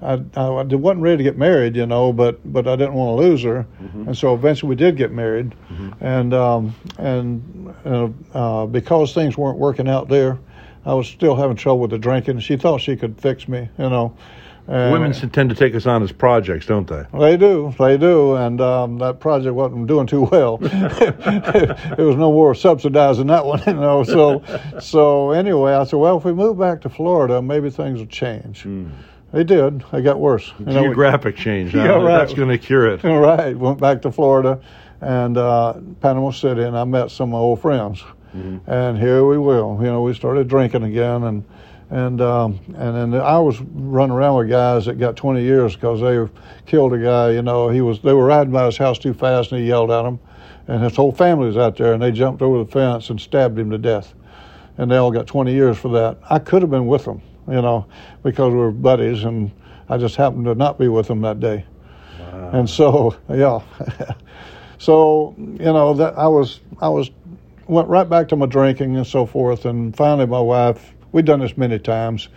I, 0.00 0.22
I 0.34 0.48
wasn't 0.48 1.02
ready 1.02 1.18
to 1.18 1.22
get 1.22 1.36
married, 1.36 1.76
you 1.76 1.86
know, 1.86 2.12
but 2.12 2.40
but 2.52 2.66
I 2.66 2.76
didn't 2.76 2.94
want 2.94 3.18
to 3.18 3.26
lose 3.28 3.42
her, 3.42 3.66
mm-hmm. 3.80 4.08
and 4.08 4.16
so 4.16 4.34
eventually 4.34 4.70
we 4.70 4.76
did 4.76 4.96
get 4.96 5.12
married, 5.12 5.54
mm-hmm. 5.70 6.04
and 6.04 6.32
um, 6.32 6.74
and 6.98 7.74
uh, 7.84 8.08
uh, 8.32 8.66
because 8.66 9.12
things 9.12 9.36
weren't 9.36 9.58
working 9.58 9.88
out 9.88 10.08
there, 10.08 10.38
I 10.84 10.94
was 10.94 11.08
still 11.08 11.34
having 11.36 11.56
trouble 11.56 11.80
with 11.80 11.90
the 11.90 11.98
drinking. 11.98 12.40
She 12.40 12.56
thought 12.56 12.80
she 12.80 12.96
could 12.96 13.20
fix 13.20 13.48
me, 13.48 13.68
you 13.78 13.90
know, 13.90 14.16
uh, 14.68 14.90
Women 14.90 15.12
tend 15.12 15.50
to 15.50 15.54
take 15.54 15.76
us 15.76 15.86
on 15.86 16.02
as 16.02 16.10
projects, 16.10 16.66
don't 16.66 16.88
they? 16.88 17.04
They 17.16 17.36
do, 17.36 17.72
they 17.78 17.96
do, 17.96 18.34
and 18.34 18.60
um, 18.60 18.98
that 18.98 19.20
project 19.20 19.54
wasn't 19.54 19.86
doing 19.86 20.08
too 20.08 20.22
well. 20.22 20.58
it 20.62 21.98
was 21.98 22.16
no 22.16 22.32
more 22.32 22.52
subsidizing 22.54 23.28
that 23.28 23.46
one, 23.46 23.62
you 23.66 23.74
know. 23.74 24.02
So, 24.02 24.42
so 24.80 25.30
anyway, 25.30 25.72
I 25.72 25.84
said, 25.84 25.96
well, 25.96 26.18
if 26.18 26.24
we 26.24 26.32
move 26.32 26.58
back 26.58 26.80
to 26.80 26.88
Florida, 26.88 27.40
maybe 27.40 27.70
things 27.70 28.00
will 28.00 28.06
change. 28.06 28.64
Mm. 28.64 28.90
They 29.32 29.44
did. 29.44 29.84
They 29.92 30.02
got 30.02 30.18
worse. 30.18 30.52
You 30.58 30.66
Geographic 30.66 31.36
know, 31.36 31.42
change. 31.42 31.74
Yeah, 31.74 31.88
right. 31.88 32.18
That's 32.18 32.34
going 32.34 32.48
to 32.48 32.58
cure 32.58 32.88
it. 32.88 33.04
Right. 33.04 33.56
Went 33.56 33.78
back 33.78 34.02
to 34.02 34.10
Florida 34.10 34.60
and 35.00 35.36
uh, 35.36 35.74
Panama 36.00 36.30
City, 36.30 36.62
and 36.62 36.76
I 36.76 36.84
met 36.84 37.10
some 37.10 37.28
of 37.28 37.32
my 37.32 37.38
old 37.38 37.60
friends. 37.60 38.02
Mm-hmm. 38.34 38.70
And 38.70 38.98
here 38.98 39.24
we 39.24 39.38
will. 39.38 39.78
You 39.80 39.86
know, 39.86 40.02
we 40.02 40.14
started 40.14 40.48
drinking 40.48 40.82
again, 40.82 41.22
and 41.24 41.44
and 41.90 42.20
um, 42.20 42.58
and 42.76 43.12
then 43.12 43.20
I 43.20 43.38
was 43.38 43.60
running 43.60 44.16
around 44.16 44.36
with 44.38 44.48
guys 44.48 44.86
that 44.86 44.98
got 44.98 45.16
20 45.16 45.42
years 45.42 45.74
because 45.76 46.00
they 46.00 46.26
killed 46.66 46.92
a 46.92 46.98
guy. 46.98 47.30
You 47.30 47.42
know, 47.42 47.68
he 47.68 47.80
was 47.80 48.00
they 48.00 48.12
were 48.12 48.26
riding 48.26 48.52
by 48.52 48.66
his 48.66 48.76
house 48.76 48.98
too 48.98 49.14
fast, 49.14 49.52
and 49.52 49.60
he 49.60 49.68
yelled 49.68 49.90
at 49.90 50.02
them, 50.02 50.18
and 50.66 50.82
his 50.82 50.96
whole 50.96 51.12
family 51.12 51.46
was 51.46 51.56
out 51.56 51.76
there, 51.76 51.92
and 51.92 52.02
they 52.02 52.10
jumped 52.10 52.42
over 52.42 52.64
the 52.64 52.70
fence 52.70 53.10
and 53.10 53.20
stabbed 53.20 53.58
him 53.58 53.70
to 53.70 53.78
death, 53.78 54.14
and 54.78 54.90
they 54.90 54.96
all 54.96 55.12
got 55.12 55.26
20 55.26 55.52
years 55.52 55.78
for 55.78 55.88
that. 55.90 56.18
I 56.28 56.40
could 56.40 56.62
have 56.62 56.70
been 56.70 56.88
with 56.88 57.04
them, 57.04 57.22
you 57.46 57.62
know, 57.62 57.86
because 58.24 58.52
we 58.52 58.58
were 58.58 58.72
buddies, 58.72 59.22
and 59.22 59.52
I 59.88 59.96
just 59.96 60.16
happened 60.16 60.46
to 60.46 60.56
not 60.56 60.78
be 60.78 60.88
with 60.88 61.06
them 61.06 61.20
that 61.20 61.38
day, 61.38 61.64
wow. 62.18 62.50
and 62.52 62.68
so 62.68 63.16
yeah, 63.28 63.60
so 64.78 65.36
you 65.38 65.72
know 65.72 65.94
that 65.94 66.18
I 66.18 66.26
was 66.26 66.60
I 66.80 66.88
was 66.88 67.12
went 67.68 67.88
right 67.88 68.08
back 68.08 68.26
to 68.28 68.36
my 68.36 68.46
drinking 68.46 68.96
and 68.96 69.06
so 69.06 69.24
forth, 69.24 69.66
and 69.66 69.96
finally 69.96 70.26
my 70.26 70.40
wife 70.40 70.95
we'd 71.12 71.24
done 71.24 71.40
this 71.40 71.56
many 71.56 71.78
times 71.78 72.28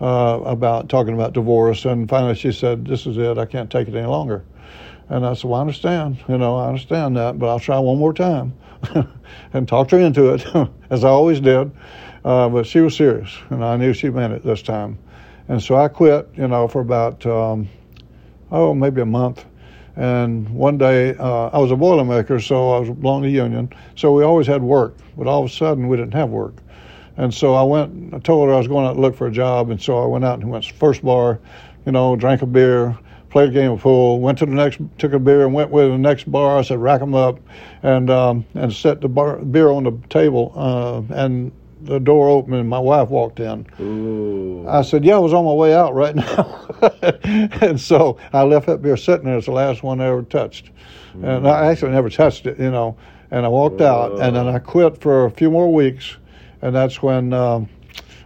uh, 0.00 0.40
about 0.44 0.88
talking 0.88 1.14
about 1.14 1.32
divorce, 1.32 1.84
and 1.84 2.08
finally 2.08 2.34
she 2.34 2.52
said, 2.52 2.84
"This 2.84 3.06
is 3.06 3.16
it. 3.16 3.38
I 3.38 3.46
can't 3.46 3.70
take 3.70 3.88
it 3.88 3.94
any 3.94 4.06
longer." 4.06 4.44
And 5.08 5.26
I 5.26 5.34
said, 5.34 5.44
"Well, 5.44 5.58
I 5.58 5.62
understand. 5.62 6.18
You 6.28 6.38
know, 6.38 6.56
I 6.56 6.68
understand 6.68 7.16
that, 7.16 7.38
but 7.38 7.48
I'll 7.48 7.60
try 7.60 7.78
one 7.78 7.98
more 7.98 8.12
time 8.12 8.52
and 9.52 9.66
talked 9.66 9.90
her 9.90 9.98
into 9.98 10.34
it, 10.34 10.46
as 10.90 11.04
I 11.04 11.08
always 11.08 11.40
did. 11.40 11.70
Uh, 12.24 12.48
but 12.48 12.66
she 12.66 12.80
was 12.80 12.96
serious, 12.96 13.36
and 13.50 13.64
I 13.64 13.76
knew 13.76 13.92
she 13.92 14.10
meant 14.10 14.32
it 14.32 14.42
this 14.42 14.62
time. 14.62 14.98
And 15.48 15.62
so 15.62 15.76
I 15.76 15.88
quit. 15.88 16.28
You 16.34 16.48
know, 16.48 16.68
for 16.68 16.80
about 16.80 17.24
um, 17.26 17.68
oh 18.50 18.74
maybe 18.74 19.00
a 19.00 19.06
month. 19.06 19.44
And 19.96 20.48
one 20.50 20.78
day, 20.78 21.16
uh, 21.16 21.48
I 21.48 21.58
was 21.58 21.72
a 21.72 21.74
boilermaker, 21.74 22.40
so 22.40 22.70
I 22.70 22.78
was 22.78 22.90
belonged 22.90 23.24
to 23.24 23.30
union. 23.30 23.68
So 23.96 24.12
we 24.12 24.22
always 24.22 24.46
had 24.46 24.62
work, 24.62 24.96
but 25.16 25.26
all 25.26 25.42
of 25.44 25.50
a 25.50 25.52
sudden 25.52 25.88
we 25.88 25.96
didn't 25.96 26.14
have 26.14 26.28
work. 26.28 26.54
And 27.18 27.34
so 27.34 27.54
I 27.54 27.64
went, 27.64 28.14
I 28.14 28.20
told 28.20 28.48
her 28.48 28.54
I 28.54 28.58
was 28.58 28.68
going 28.68 28.86
out 28.86 28.94
to 28.94 29.00
look 29.00 29.16
for 29.16 29.26
a 29.26 29.30
job. 29.30 29.70
And 29.70 29.82
so 29.82 30.02
I 30.02 30.06
went 30.06 30.24
out 30.24 30.38
and 30.38 30.50
went 30.50 30.64
to 30.64 30.72
the 30.72 30.78
first 30.78 31.04
bar, 31.04 31.40
you 31.84 31.90
know, 31.90 32.14
drank 32.14 32.42
a 32.42 32.46
beer, 32.46 32.96
played 33.28 33.50
a 33.50 33.52
game 33.52 33.72
of 33.72 33.80
pool, 33.80 34.20
went 34.20 34.38
to 34.38 34.46
the 34.46 34.52
next, 34.52 34.80
took 34.98 35.12
a 35.12 35.18
beer 35.18 35.44
and 35.44 35.52
went 35.52 35.70
with 35.70 35.90
the 35.90 35.98
next 35.98 36.30
bar. 36.30 36.56
I 36.56 36.62
said, 36.62 36.78
rack 36.78 37.00
them 37.00 37.16
up 37.16 37.40
and, 37.82 38.08
um, 38.08 38.46
and 38.54 38.72
set 38.72 39.00
the 39.00 39.08
bar, 39.08 39.38
beer 39.38 39.68
on 39.68 39.82
the 39.82 39.98
table. 40.08 40.52
Uh, 40.54 41.02
and 41.12 41.50
the 41.82 41.98
door 41.98 42.28
opened 42.28 42.54
and 42.54 42.68
my 42.68 42.78
wife 42.78 43.08
walked 43.08 43.40
in. 43.40 43.66
Ooh. 43.80 44.64
I 44.68 44.82
said, 44.82 45.04
Yeah, 45.04 45.16
I 45.16 45.18
was 45.18 45.32
on 45.32 45.44
my 45.44 45.52
way 45.52 45.74
out 45.74 45.94
right 45.94 46.14
now. 46.14 46.66
and 47.60 47.80
so 47.80 48.18
I 48.32 48.42
left 48.42 48.66
that 48.66 48.80
beer 48.80 48.96
sitting 48.96 49.26
there. 49.26 49.38
It's 49.38 49.46
the 49.46 49.52
last 49.52 49.82
one 49.82 50.00
I 50.00 50.06
ever 50.06 50.22
touched. 50.22 50.70
Mm. 51.16 51.38
And 51.38 51.48
I 51.48 51.66
actually 51.66 51.92
never 51.92 52.10
touched 52.10 52.46
it, 52.46 52.58
you 52.58 52.70
know. 52.70 52.96
And 53.30 53.44
I 53.44 53.48
walked 53.48 53.80
out 53.80 54.20
and 54.20 54.34
then 54.34 54.48
I 54.48 54.58
quit 54.58 55.00
for 55.00 55.26
a 55.26 55.30
few 55.30 55.50
more 55.50 55.72
weeks 55.72 56.16
and 56.62 56.74
that's 56.74 57.02
when 57.02 57.32
um, 57.32 57.68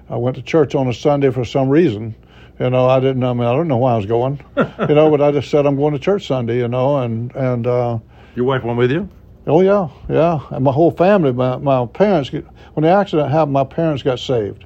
I 0.09 0.17
went 0.17 0.37
to 0.37 0.43
church 0.43 0.75
on 0.75 0.89
a 0.89 0.95
Sunday 0.95 1.31
for 1.31 1.45
some 1.45 1.69
reason. 1.69 2.15
You 2.61 2.71
know, 2.71 2.87
I 2.87 3.01
didn't. 3.01 3.25
I 3.25 3.33
mean, 3.33 3.45
I 3.45 3.53
don't 3.53 3.69
know 3.69 3.79
why 3.79 3.95
I 3.95 3.97
was 3.97 4.07
going. 4.07 4.41
you 4.57 4.95
know, 4.95 5.11
but 5.11 5.21
I 5.21 5.33
just 5.33 5.51
said 5.51 5.67
I'm 5.67 5.77
going 5.77 5.95
to 5.95 5.99
church 5.99 6.27
Sunday. 6.27 6.59
You 6.59 6.69
know, 6.69 6.99
and 6.99 7.35
and 7.35 7.67
uh, 7.67 7.99
your 8.35 8.45
wife 8.45 8.63
went 8.63 8.79
with 8.79 8.93
you. 8.93 9.09
Oh 9.47 9.61
yeah, 9.61 9.89
yeah, 10.09 10.41
and 10.51 10.65
my 10.65 10.73
whole 10.73 10.91
family. 10.91 11.33
My 11.33 11.57
my 11.57 11.87
parents. 11.87 12.31
When 12.31 12.85
the 12.85 12.91
accident 12.91 13.31
happened, 13.31 13.53
my 13.53 13.65
parents 13.65 14.03
got 14.03 14.19
saved. 14.19 14.65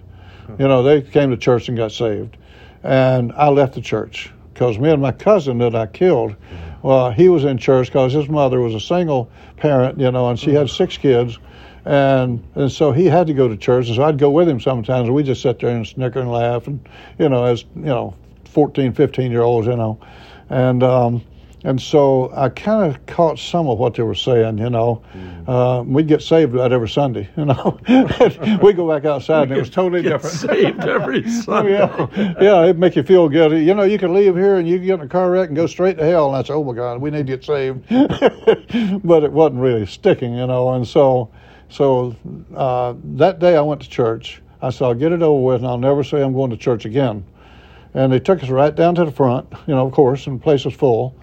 You 0.59 0.69
know, 0.69 0.83
they 0.83 1.03
came 1.03 1.31
to 1.31 1.37
church 1.37 1.69
and 1.69 1.77
got 1.77 1.91
saved, 1.91 2.37
and 2.85 3.33
I 3.33 3.49
left 3.49 3.75
the 3.75 3.81
church 3.81 4.31
because 4.53 4.79
me 4.79 4.91
and 4.91 5.03
my 5.03 5.11
cousin 5.11 5.59
that 5.59 5.75
I 5.75 5.87
killed, 5.87 6.37
well, 6.83 7.11
he 7.11 7.29
was 7.29 7.45
in 7.45 7.59
church 7.59 7.89
because 7.89 8.13
his 8.13 8.29
mother 8.29 8.61
was 8.61 8.75
a 8.75 8.81
single 8.81 9.31
parent. 9.57 9.99
You 9.99 10.11
know, 10.13 10.29
and 10.29 10.39
she 10.39 10.53
had 10.53 10.71
six 10.71 10.97
kids 10.97 11.39
and 11.87 12.43
and 12.57 12.71
so 12.71 12.91
he 12.91 13.07
had 13.07 13.29
to 13.29 13.35
go 13.35 13.49
to 13.49 13.57
church, 13.57 13.87
and 13.87 13.97
so 13.97 14.03
I'd 14.03 14.19
go 14.19 14.31
with 14.31 14.49
him 14.49 14.61
sometimes. 14.61 15.07
And 15.07 15.15
We 15.15 15.23
just 15.23 15.41
sit 15.41 15.61
there 15.61 15.71
and 15.71 15.87
snicker 15.87 16.19
and 16.19 16.31
laugh, 16.31 16.67
and 16.67 16.87
you 17.19 17.29
know, 17.29 17.45
as 17.45 17.65
you 17.77 17.83
know, 17.83 18.15
14, 18.47 18.93
15 18.93 19.31
year 19.31 19.43
olds, 19.43 19.69
you 19.69 19.77
know, 19.77 19.99
and 20.51 20.83
um, 20.83 21.23
and 21.63 21.81
so 21.81 22.33
I 22.35 22.49
kind 22.49 22.91
of 22.91 23.07
caught 23.07 23.39
some 23.39 23.69
of 23.69 23.79
what 23.79 23.95
they 23.95 24.03
were 24.03 24.15
saying, 24.17 24.59
you 24.59 24.69
know. 24.69 25.03
Mm. 25.15 25.49
Uh, 25.49 25.83
we'd 25.85 26.09
get 26.09 26.23
saved 26.23 26.55
about 26.55 26.73
every 26.73 26.89
Sunday, 26.89 27.29
you 27.37 27.45
know. 27.45 27.79
we 28.63 28.73
go 28.73 28.89
back 28.89 29.05
outside, 29.05 29.45
and 29.45 29.53
it 29.53 29.61
was 29.61 29.71
totally 29.71 30.03
different. 30.03 30.35
saved 30.35 30.85
every 30.85 31.29
Sunday. 31.43 31.73
yeah, 31.73 32.35
yeah, 32.41 32.63
it'd 32.65 32.81
make 32.81 32.97
you 32.97 33.05
feel 33.05 33.29
good. 33.29 33.53
You 33.53 33.75
know, 33.75 33.85
you 33.85 33.97
could 33.97 34.11
leave 34.11 34.35
here 34.35 34.57
and 34.57 34.69
you 34.69 34.79
could 34.79 34.87
get 34.87 34.95
in 35.01 35.07
a 35.07 35.09
car 35.09 35.31
wreck 35.31 35.49
and 35.49 35.57
go 35.57 35.69
straight 35.69 35.99
to 35.99 36.05
hell, 36.05 36.29
and 36.29 36.37
I 36.37 36.43
said, 36.43 36.55
"Oh 36.55 36.65
my 36.65 36.73
God, 36.75 37.01
we 37.01 37.11
need 37.11 37.29
to 37.29 37.37
get 37.37 37.45
saved," 37.45 37.89
but 39.05 39.23
it 39.23 39.31
wasn't 39.33 39.61
really 39.61 39.87
sticking, 39.87 40.35
you 40.35 40.49
know, 40.49 40.75
and 40.75 40.85
so. 40.87 41.31
So 41.69 42.15
uh, 42.55 42.95
that 43.17 43.39
day 43.39 43.57
I 43.57 43.61
went 43.61 43.83
to 43.83 43.89
church. 43.89 44.41
I 44.63 44.71
said, 44.71 44.85
I'll 44.85 44.95
get 44.95 45.13
it 45.13 45.23
over 45.23 45.43
with 45.43 45.57
and 45.57 45.67
I'll 45.67 45.79
never 45.79 46.03
say 46.05 46.23
I'm 46.23 46.33
going 46.33 46.51
to 46.51 46.57
church 46.57 46.85
again. 46.85 47.25
And 47.95 48.13
they 48.13 48.21
took 48.21 48.43
us 48.43 48.49
right 48.49 48.75
down 48.75 48.95
to 48.97 49.05
the 49.05 49.13
front, 49.13 49.49
you 49.67 49.75
know, 49.75 49.87
of 49.87 49.93
course, 49.93 50.27
and 50.27 50.39
the 50.39 50.43
place 50.43 50.65
was 50.65 50.75
full. 50.75 51.15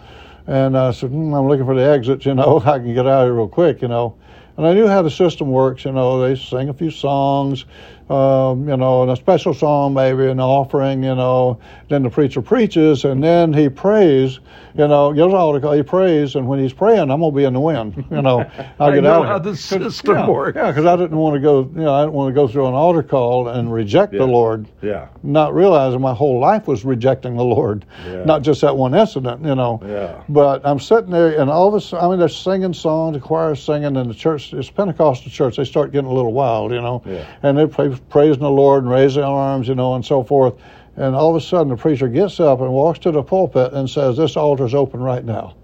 And 0.47 0.77
I 0.77 0.91
said, 0.91 1.11
mm, 1.11 1.37
I'm 1.37 1.47
looking 1.47 1.65
for 1.65 1.75
the 1.75 1.83
exits, 1.83 2.25
you 2.25 2.33
know, 2.33 2.59
I 2.65 2.79
can 2.79 2.93
get 2.93 3.07
out 3.07 3.21
of 3.21 3.27
here 3.27 3.33
real 3.33 3.47
quick, 3.47 3.81
you 3.81 3.87
know. 3.87 4.15
And 4.57 4.67
I 4.67 4.73
knew 4.73 4.87
how 4.87 5.01
the 5.01 5.09
system 5.09 5.49
works, 5.49 5.85
you 5.85 5.91
know, 5.91 6.21
they 6.21 6.35
sing 6.35 6.69
a 6.69 6.73
few 6.73 6.91
songs 6.91 7.65
um, 8.09 8.67
you 8.67 8.77
know, 8.77 9.03
and 9.03 9.11
a 9.11 9.15
special 9.15 9.53
song 9.53 9.93
maybe, 9.93 10.27
an 10.27 10.39
offering, 10.39 11.03
you 11.03 11.15
know. 11.15 11.59
Then 11.89 12.03
the 12.03 12.09
preacher 12.09 12.41
preaches, 12.41 13.05
and 13.05 13.23
then 13.23 13.53
he 13.53 13.69
prays, 13.69 14.39
you 14.75 14.87
know, 14.87 15.13
gives 15.13 15.33
altar 15.33 15.59
call, 15.59 15.73
he 15.73 15.83
prays, 15.83 16.35
and 16.35 16.47
when 16.47 16.59
he's 16.59 16.73
praying, 16.73 17.11
I'm 17.11 17.19
going 17.19 17.31
to 17.31 17.35
be 17.35 17.43
in 17.43 17.53
the 17.53 17.59
wind, 17.59 18.05
you 18.09 18.21
know. 18.21 18.39
I'll 18.79 18.89
I 18.91 18.95
get 18.95 19.03
know 19.03 19.21
out 19.21 19.25
how 19.27 19.35
of 19.37 19.43
the 19.43 19.55
system 19.55 20.15
yeah, 20.15 20.27
works. 20.27 20.55
Yeah, 20.55 20.71
because 20.71 20.85
I 20.85 20.95
didn't 20.95 21.17
want 21.17 21.35
to 21.35 21.39
go, 21.39 21.61
you 21.61 21.81
know, 21.83 21.93
I 21.93 22.01
didn't 22.01 22.13
want 22.13 22.29
to 22.29 22.33
go 22.33 22.47
through 22.47 22.67
an 22.67 22.73
altar 22.73 23.03
call 23.03 23.47
and 23.49 23.71
reject 23.71 24.13
Yeah. 24.13 24.19
the 24.19 24.25
Lord, 24.27 24.67
Yeah. 24.81 25.07
not 25.21 25.53
realizing 25.53 26.01
my 26.01 26.13
whole 26.13 26.39
life 26.39 26.67
was 26.67 26.83
rejecting 26.83 27.35
the 27.37 27.43
Lord, 27.43 27.85
Yeah. 28.09 28.23
not 28.25 28.41
just 28.41 28.61
that 28.61 28.75
one 28.75 28.93
incident, 28.95 29.45
you 29.45 29.55
know. 29.55 29.79
Yeah. 29.87 30.15
But 30.29 30.61
I'm 30.65 30.79
sitting 30.79 31.11
there, 31.11 31.39
and 31.39 31.49
all 31.49 31.67
of 31.67 31.73
a 31.75 31.81
sudden, 31.81 32.05
I 32.05 32.09
mean, 32.09 32.19
they're 32.19 32.27
singing 32.27 32.73
songs, 32.73 33.13
the 33.13 33.19
choir's 33.19 33.61
singing, 33.61 33.95
and 33.97 34.09
the 34.09 34.13
church, 34.15 34.53
it's 34.53 34.69
Pentecostal 34.69 35.29
church, 35.31 35.57
they 35.57 35.65
start 35.65 35.91
getting 35.91 36.09
a 36.09 36.13
little 36.13 36.33
wild, 36.33 36.71
you 36.71 36.81
know. 36.81 37.01
Yeah. 37.05 37.25
And 37.43 37.57
they're 37.57 37.67
pra- 37.93 38.05
praising 38.09 38.41
the 38.41 38.49
Lord 38.49 38.83
and 38.83 38.91
raising 38.91 39.21
their 39.21 39.29
arms, 39.29 39.67
you 39.67 39.75
know, 39.75 39.95
and 39.95 40.05
so 40.05 40.23
forth. 40.23 40.55
And 40.95 41.15
all 41.15 41.35
of 41.35 41.41
a 41.41 41.45
sudden, 41.45 41.69
the 41.69 41.75
preacher 41.75 42.07
gets 42.07 42.39
up 42.39 42.61
and 42.61 42.71
walks 42.71 42.99
to 42.99 43.11
the 43.11 43.23
pulpit 43.23 43.73
and 43.73 43.89
says, 43.89 44.17
This 44.17 44.37
altar's 44.37 44.75
open 44.75 44.99
right 44.99 45.25
now. 45.25 45.55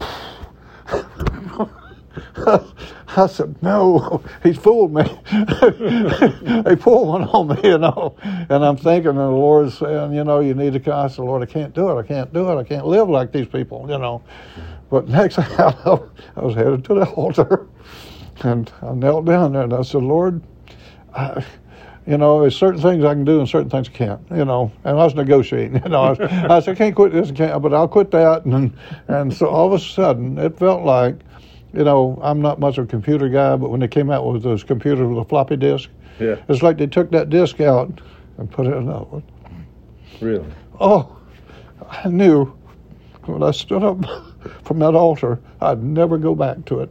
I 3.16 3.26
said, 3.26 3.60
no, 3.62 4.22
he's 4.42 4.56
fooled 4.56 4.92
me. 4.92 5.02
they 5.32 6.76
pulled 6.76 7.08
one 7.08 7.24
on 7.24 7.48
me, 7.48 7.70
you 7.70 7.78
know. 7.78 8.16
And 8.22 8.64
I'm 8.64 8.76
thinking, 8.76 9.10
and 9.10 9.18
the 9.18 9.26
Lord's 9.28 9.78
saying, 9.78 10.12
you 10.12 10.24
know, 10.24 10.40
you 10.40 10.54
need 10.54 10.72
to 10.74 10.80
come. 10.80 10.94
I 10.94 11.08
said, 11.08 11.24
Lord, 11.24 11.42
I 11.42 11.46
can't 11.46 11.74
do 11.74 11.90
it. 11.90 11.98
I 11.98 12.02
can't 12.02 12.32
do 12.32 12.50
it. 12.50 12.56
I 12.56 12.64
can't 12.64 12.86
live 12.86 13.08
like 13.08 13.32
these 13.32 13.48
people, 13.48 13.86
you 13.88 13.98
know. 13.98 14.22
But 14.90 15.08
next 15.08 15.38
I 15.38 15.98
was 16.36 16.54
headed 16.54 16.84
to 16.84 16.94
the 16.94 17.06
altar. 17.10 17.66
And 18.42 18.70
I 18.82 18.92
knelt 18.92 19.24
down 19.24 19.52
there 19.52 19.62
and 19.62 19.72
I 19.72 19.82
said, 19.82 20.02
Lord, 20.02 20.42
I, 21.14 21.44
you 22.06 22.16
know, 22.18 22.40
there's 22.40 22.56
certain 22.56 22.80
things 22.80 23.04
I 23.04 23.12
can 23.14 23.24
do 23.24 23.38
and 23.40 23.48
certain 23.48 23.70
things 23.70 23.88
I 23.88 23.92
can't, 23.92 24.20
you 24.30 24.44
know. 24.44 24.72
And 24.84 24.98
I 24.98 25.04
was 25.04 25.14
negotiating, 25.14 25.74
you 25.84 25.88
know. 25.90 26.02
I, 26.02 26.10
was, 26.10 26.20
I 26.20 26.60
said, 26.60 26.72
I 26.72 26.74
can't 26.76 26.94
quit 26.96 27.12
this, 27.12 27.30
can't, 27.30 27.62
but 27.62 27.72
I'll 27.74 27.88
quit 27.88 28.10
that. 28.12 28.44
And, 28.44 28.76
and 29.08 29.32
so 29.32 29.46
all 29.48 29.66
of 29.66 29.72
a 29.80 29.84
sudden, 29.84 30.38
it 30.38 30.58
felt 30.58 30.84
like, 30.84 31.16
you 31.72 31.84
know, 31.84 32.18
I'm 32.22 32.40
not 32.40 32.58
much 32.58 32.78
of 32.78 32.84
a 32.84 32.88
computer 32.88 33.28
guy, 33.28 33.56
but 33.56 33.70
when 33.70 33.80
they 33.80 33.88
came 33.88 34.10
out 34.10 34.26
with 34.26 34.42
those 34.42 34.64
computers 34.64 35.06
with 35.06 35.18
a 35.18 35.24
floppy 35.28 35.56
disk, 35.56 35.88
Yeah. 36.18 36.36
it's 36.48 36.62
like 36.62 36.78
they 36.78 36.86
took 36.86 37.10
that 37.12 37.30
disk 37.30 37.60
out 37.60 38.00
and 38.38 38.50
put 38.50 38.66
it 38.66 38.74
in 38.74 38.86
that 38.86 39.06
one. 39.12 39.22
Really. 40.20 40.46
Oh, 40.80 41.16
I 41.88 42.08
knew 42.08 42.46
when 43.26 43.42
I 43.42 43.50
stood 43.52 43.82
up 43.84 43.98
from 44.64 44.78
that 44.80 44.94
altar, 44.94 45.38
I'd 45.60 45.82
never 45.82 46.18
go 46.18 46.34
back 46.34 46.64
to 46.66 46.80
it. 46.80 46.90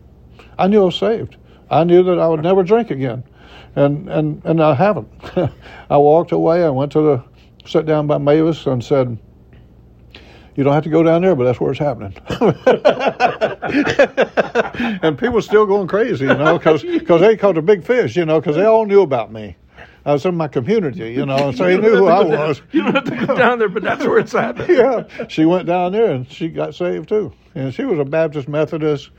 I 0.58 0.68
knew 0.68 0.82
I 0.82 0.86
was 0.86 0.96
saved. 0.96 1.36
I 1.70 1.84
knew 1.84 2.04
that 2.04 2.20
I 2.20 2.28
would 2.28 2.42
never 2.42 2.64
drink 2.64 2.90
again, 2.92 3.24
and 3.76 4.10
and 4.10 4.42
and 4.46 4.62
I 4.62 4.74
haven't. 4.74 5.10
I 5.90 5.98
walked 5.98 6.32
away. 6.32 6.64
I 6.64 6.70
went 6.70 6.92
to 6.94 7.02
the 7.02 7.24
sat 7.66 7.86
down 7.86 8.08
by 8.08 8.18
Mavis 8.18 8.66
and 8.66 8.84
said. 8.84 9.18
You 10.56 10.66
don't 10.66 10.74
have 10.74 10.84
to 10.84 10.90
go 10.90 11.04
down 11.04 11.22
there, 11.22 11.36
but 11.36 11.46
that's 11.46 11.62
where 11.62 11.72
it's 11.72 11.80
happening. 11.80 12.14
and 15.02 15.18
people 15.18 15.42
still 15.42 15.66
going 15.66 15.88
crazy, 15.88 16.26
you 16.26 16.34
know, 16.34 16.58
because 16.58 16.82
they 17.22 17.38
caught 17.38 17.58
a 17.58 17.62
big 17.62 17.86
fish, 17.86 18.18
you 18.18 18.26
know, 18.26 18.42
because 18.42 18.58
they 18.58 18.66
all 18.66 18.86
knew 18.86 19.02
about 19.02 19.32
me. 19.32 19.56
I 20.06 20.14
was 20.14 20.26
in 20.26 20.36
my 20.36 20.48
community, 20.48 21.14
you 21.14 21.26
know, 21.26 21.52
so 21.52 21.68
he 21.68 21.78
knew 21.78 21.96
who 21.96 22.08
I 22.08 22.24
was. 22.24 22.62
You 22.72 22.84
don't 22.84 22.96
have 22.96 23.04
to 23.06 23.26
go 23.26 23.36
down 23.36 23.60
there, 23.60 23.70
but 23.70 23.84
that's 23.84 24.06
where 24.06 24.20
it's 24.20 24.32
happening. 24.32 24.78
yeah, 24.78 25.28
she 25.28 25.46
went 25.46 25.66
down 25.66 25.92
there 25.92 26.12
and 26.12 26.30
she 26.30 26.50
got 26.50 26.76
saved 26.76 27.10
too. 27.10 27.34
And 27.56 27.74
she 27.74 27.86
was 27.86 28.00
a 28.00 28.06
Baptist 28.06 28.48
Methodist, 28.48 29.10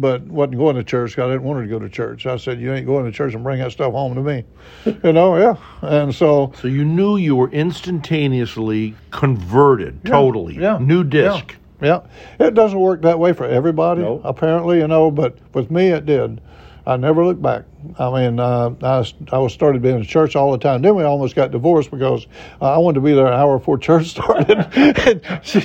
but 0.00 0.22
wasn't 0.22 0.56
going 0.58 0.76
to 0.76 0.84
church. 0.84 1.14
'cause 1.16 1.24
I 1.24 1.28
didn't 1.28 1.42
want 1.44 1.58
her 1.60 1.64
to 1.66 1.70
go 1.70 1.78
to 1.78 1.88
church. 1.88 2.26
I 2.26 2.36
said, 2.36 2.60
"You 2.60 2.72
ain't 2.72 2.86
going 2.86 3.04
to 3.04 3.12
church 3.12 3.34
and 3.34 3.44
bring 3.44 3.58
that 3.60 3.72
stuff 3.72 3.92
home 3.92 4.14
to 4.14 4.22
me," 4.22 4.44
you 5.04 5.12
know. 5.12 5.36
Yeah, 5.36 5.54
and 5.82 6.14
so 6.14 6.52
So 6.56 6.68
you 6.68 6.84
knew 6.84 7.16
you 7.16 7.36
were 7.36 7.50
instantaneously 7.50 8.94
converted, 9.10 10.04
totally. 10.04 10.56
yeah, 10.58 10.78
New 10.80 11.04
disc. 11.04 11.56
yeah, 11.82 12.00
it 12.38 12.54
doesn't 12.54 12.78
work 12.78 13.02
that 13.02 13.18
way 13.18 13.32
for 13.32 13.44
everybody, 13.46 14.02
No. 14.02 14.20
apparently, 14.24 14.78
you 14.78 14.88
know. 14.88 15.10
But 15.10 15.38
with 15.54 15.70
me, 15.70 15.88
it 15.88 16.06
did. 16.06 16.40
I 16.86 16.96
never 16.96 17.24
looked 17.24 17.42
back. 17.42 17.64
I 17.98 18.10
mean, 18.10 18.38
uh, 18.40 18.74
I, 18.82 19.04
I 19.32 19.38
was 19.38 19.52
started 19.54 19.80
being 19.82 19.96
in 19.96 20.04
church 20.04 20.36
all 20.36 20.52
the 20.52 20.58
time. 20.58 20.82
Then 20.82 20.94
we 20.96 21.02
almost 21.02 21.34
got 21.34 21.50
divorced 21.50 21.90
because 21.90 22.26
uh, 22.60 22.74
I 22.74 22.78
wanted 22.78 22.96
to 22.96 23.00
be 23.00 23.14
there 23.14 23.26
an 23.26 23.32
hour 23.32 23.58
before 23.58 23.78
church 23.78 24.06
started. 24.10 24.58
and, 24.76 25.40
she, 25.44 25.60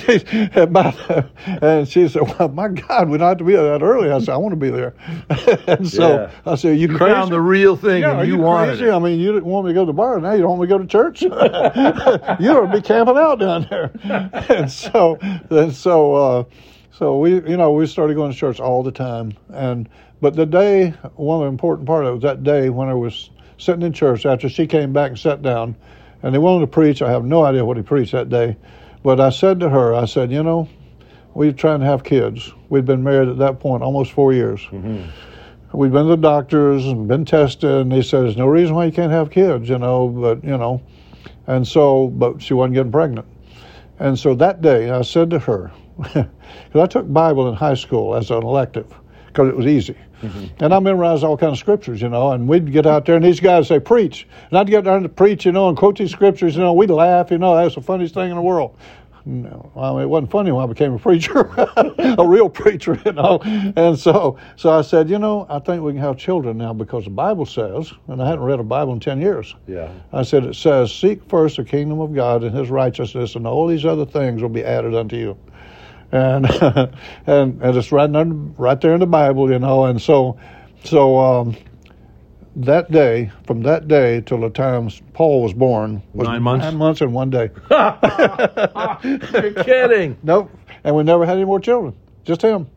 about, 0.56 0.96
and 1.46 1.88
she 1.88 2.08
said, 2.08 2.22
"Well, 2.40 2.50
my 2.50 2.70
God, 2.70 3.10
we 3.10 3.18
don't 3.18 3.28
have 3.28 3.38
to 3.40 3.44
be 3.44 3.54
there 3.54 3.78
that 3.78 3.84
early." 3.84 4.12
I 4.12 4.20
said, 4.20 4.30
"I 4.30 4.38
want 4.38 4.54
to 4.54 4.58
be 4.58 4.70
there." 4.70 4.94
and 5.68 5.88
so 5.88 6.14
Yeah. 6.22 6.32
I 6.46 6.56
said, 6.56 6.78
"You, 6.78 6.90
You 6.90 6.98
crazy?" 6.98 7.14
found 7.14 7.32
the 7.32 7.42
real 7.42 7.76
thing 7.76 8.02
yeah, 8.02 8.20
and 8.20 8.28
you, 8.28 8.36
you 8.36 8.42
wanted 8.42 8.78
crazy? 8.78 8.86
it. 8.86 8.94
I 8.94 9.00
mean, 9.00 9.20
you 9.20 9.32
didn't 9.34 9.46
want 9.46 9.66
me 9.66 9.72
to 9.72 9.76
go 9.76 9.82
to 9.82 9.88
the 9.88 9.94
bar. 9.94 10.20
Now 10.20 10.34
you 10.34 10.42
don't 10.42 10.58
want 10.58 10.62
me 10.62 10.68
to 10.68 10.74
go 10.74 10.78
to 10.78 10.88
church. 10.88 11.22
you 11.24 11.32
ought 11.32 12.66
to 12.66 12.70
be 12.72 12.82
camping 12.82 13.18
out 13.18 13.40
down 13.40 13.68
there. 13.70 13.92
and 14.50 14.72
so, 14.72 15.18
and 15.50 15.74
so, 15.74 16.16
uh, 16.16 16.44
so 16.92 17.18
we, 17.20 17.36
you 17.36 17.58
know, 17.58 17.72
we 17.72 17.86
started 17.88 18.16
going 18.16 18.32
to 18.32 18.38
church 18.38 18.60
all 18.60 18.84
the 18.84 18.92
time. 18.92 19.34
And 19.50 19.90
but 20.22 20.36
the 20.36 20.46
day, 20.46 20.92
one 21.16 21.42
of 21.42 21.44
the 21.44 21.50
important 21.50 21.88
part 21.88 22.06
of 22.06 22.10
it 22.10 22.14
was 22.14 22.24
that 22.24 22.44
day 22.44 22.70
when 22.70 22.88
I 22.90 22.94
was 22.94 23.30
sitting 23.58 23.82
in 23.82 23.94
church 23.94 24.26
after 24.26 24.50
she 24.50 24.68
came 24.68 24.94
back 24.94 25.10
and 25.10 25.20
sat 25.20 25.42
down, 25.42 25.76
and 26.24 26.34
they 26.34 26.40
wanted 26.40 26.62
to 26.62 26.68
preach. 26.68 27.02
I 27.02 27.12
have 27.12 27.26
no 27.26 27.44
idea 27.44 27.64
what 27.64 27.78
he 27.78 27.84
preached 27.84 28.14
that 28.14 28.30
day, 28.30 28.58
but 29.04 29.20
I 29.20 29.30
said 29.30 29.60
to 29.60 29.70
her, 29.70 29.94
I 29.94 30.06
said, 30.06 30.32
you 30.32 30.44
know, 30.44 30.68
we 31.34 31.48
were 31.48 31.54
trying 31.54 31.82
to 31.82 31.86
have 31.86 32.04
kids. 32.04 32.52
We'd 32.70 32.86
been 32.86 33.04
married 33.04 33.30
at 33.30 33.38
that 33.40 33.60
point 33.60 33.84
almost 33.84 34.12
four 34.14 34.34
years. 34.34 34.62
Mm-hmm. 34.62 35.78
We'd 35.78 35.92
been 35.92 36.04
to 36.04 36.12
the 36.12 36.16
doctors 36.16 36.86
and 36.86 37.08
been 37.08 37.26
tested, 37.26 37.70
and 37.70 37.92
they 37.92 38.02
said 38.02 38.24
there's 38.24 38.38
no 38.38 38.48
reason 38.48 38.76
why 38.76 38.86
you 38.86 38.94
can't 38.94 39.12
have 39.12 39.30
kids, 39.30 39.68
you 39.68 39.78
know. 39.78 40.08
But 40.08 40.44
you 40.44 40.58
know, 40.58 40.82
and 41.48 41.68
so, 41.68 42.08
but 42.08 42.42
she 42.42 42.54
wasn't 42.54 42.76
getting 42.76 42.92
pregnant. 42.92 43.28
And 44.00 44.18
so 44.18 44.36
that 44.36 44.62
day, 44.62 44.90
I 44.90 45.02
said 45.02 45.30
to 45.32 45.40
her, 45.40 45.72
because 45.98 46.28
I 46.74 46.86
took 46.88 47.12
Bible 47.12 47.50
in 47.50 47.56
high 47.56 47.76
school 47.76 48.16
as 48.16 48.32
an 48.32 48.44
elective 48.44 48.94
because 49.36 49.50
it 49.50 49.58
was 49.58 49.68
easy. 49.68 49.96
Mm-hmm. 50.22 50.64
And 50.64 50.74
I 50.74 50.80
memorized 50.80 51.24
all 51.24 51.38
kinds 51.38 51.54
of 51.54 51.60
scriptures, 51.60 52.02
you 52.02 52.08
know, 52.08 52.32
and 52.32 52.48
we'd 52.48 52.72
get 52.72 52.86
out 52.86 53.06
there 53.06 53.16
and 53.16 53.26
these 53.26 53.42
guys 53.42 53.68
say, 53.68 53.80
preach. 53.80 54.26
And 54.50 54.58
I'd 54.58 54.68
get 54.68 54.86
there 54.86 54.96
and 54.96 55.14
preach, 55.16 55.46
you 55.46 55.52
know, 55.52 55.68
and 55.68 55.78
quote 55.78 55.98
these 55.98 56.12
scriptures, 56.12 56.56
you 56.56 56.62
know, 56.62 56.72
we'd 56.72 56.90
laugh, 56.90 57.32
you 57.32 57.38
know, 57.38 57.56
that's 57.56 57.76
the 57.76 57.82
funniest 57.82 58.14
thing 58.14 58.30
in 58.30 58.36
the 58.36 58.42
world. 58.42 58.78
No, 59.28 59.72
I 59.76 59.92
mean, 59.92 60.02
it 60.04 60.06
wasn't 60.06 60.30
funny 60.30 60.52
when 60.52 60.64
I 60.64 60.68
became 60.68 60.94
a 60.94 61.00
preacher, 61.00 61.40
a 61.58 62.26
real 62.28 62.48
preacher, 62.48 63.02
you 63.04 63.12
know. 63.12 63.40
And 63.76 63.98
so, 63.98 64.38
so 64.56 64.70
I 64.70 64.84
said, 64.84 65.10
you 65.10 65.18
know, 65.18 65.48
I 65.50 65.58
think 65.58 65.82
we 65.82 65.94
can 65.94 66.02
have 66.02 66.16
children 66.16 66.60
now 66.60 66.74
because 66.74 67.06
the 67.06 67.10
Bible 67.10 67.48
says, 67.48 67.92
and 68.08 68.22
I 68.22 68.28
hadn't 68.30 68.46
read 68.46 68.60
a 68.60 68.64
Bible 68.64 68.94
in 68.94 69.00
10 69.00 69.20
years. 69.20 69.56
Yeah. 69.66 69.90
I 70.14 70.22
said, 70.22 70.44
it 70.44 70.56
says, 70.56 70.94
seek 70.94 71.28
first 71.28 71.58
the 71.58 71.64
kingdom 71.64 72.00
of 72.02 72.14
God 72.14 72.44
and 72.44 72.56
his 72.56 72.70
righteousness, 72.70 73.36
and 73.36 73.48
all 73.48 73.66
these 73.66 73.84
other 73.84 74.06
things 74.06 74.44
will 74.44 74.50
be 74.50 74.64
added 74.64 74.94
unto 74.94 75.16
you. 75.16 75.36
And 76.12 76.46
and, 77.28 77.62
and 77.62 77.78
it's 77.78 77.92
right, 77.92 78.10
in, 78.10 78.56
right 78.56 78.80
there 78.80 78.94
in 78.94 79.00
the 79.00 79.08
Bible, 79.08 79.52
you 79.52 79.60
know. 79.60 79.86
And 79.86 80.02
so, 80.02 80.38
so 80.84 81.18
um, 81.18 81.58
that 82.58 82.92
day, 82.92 83.32
from 83.46 83.62
that 83.64 83.88
day 83.88 84.22
till 84.22 84.40
the 84.40 84.50
time 84.50 84.90
Paul 85.14 85.42
was 85.44 85.54
born, 85.54 86.02
was 86.14 86.28
Nine 86.28 86.44
months? 86.44 86.64
Nine 86.64 86.78
months 86.78 87.02
and 87.02 87.14
one 87.14 87.30
day. 87.30 87.50
You're 87.72 89.64
kidding. 89.64 90.18
Nope. 90.24 90.52
And 90.84 90.96
we 90.96 91.04
never 91.04 91.26
had 91.26 91.38
any 91.38 91.46
more 91.46 91.60
children, 91.60 91.96
just 92.24 92.42
him. 92.42 92.68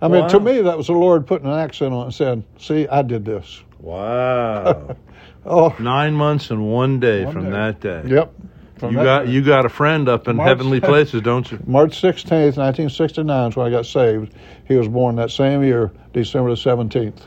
I 0.00 0.08
mean, 0.08 0.28
to 0.28 0.38
me, 0.38 0.60
that 0.60 0.76
was 0.76 0.88
the 0.88 0.92
Lord 0.92 1.26
putting 1.26 1.46
an 1.46 1.58
accent 1.58 1.92
on 1.92 2.02
it 2.02 2.04
and 2.04 2.14
saying, 2.14 2.44
see, 2.58 2.86
I 2.86 3.02
did 3.02 3.24
this. 3.24 3.62
Wow. 3.80 4.96
Oh, 5.44 5.74
Nine 5.78 6.12
months 6.14 6.50
and 6.50 6.70
one 6.70 7.00
day 7.00 7.24
One 7.24 7.32
from 7.32 7.44
day. 7.44 7.50
that 7.50 7.80
day. 7.80 8.02
yep. 8.06 8.32
From 8.78 8.92
You 8.92 9.02
got 9.02 9.28
you 9.28 9.42
got 9.42 9.64
a 9.64 9.68
friend 9.68 10.08
up 10.08 10.28
in 10.28 10.36
March- 10.36 10.48
heavenly 10.48 10.80
places, 10.92 11.22
don't 11.22 11.50
you? 11.50 11.58
March 11.66 12.00
16th, 12.00 12.56
1969 12.56 13.50
is 13.50 13.56
when 13.56 13.66
I 13.66 13.70
got 13.70 13.86
saved. 13.86 14.32
He 14.66 14.74
was 14.76 14.88
born 14.88 15.16
that 15.16 15.30
same 15.30 15.62
year, 15.62 15.92
December 16.12 16.50
the 16.50 16.56
17th. 16.56 17.20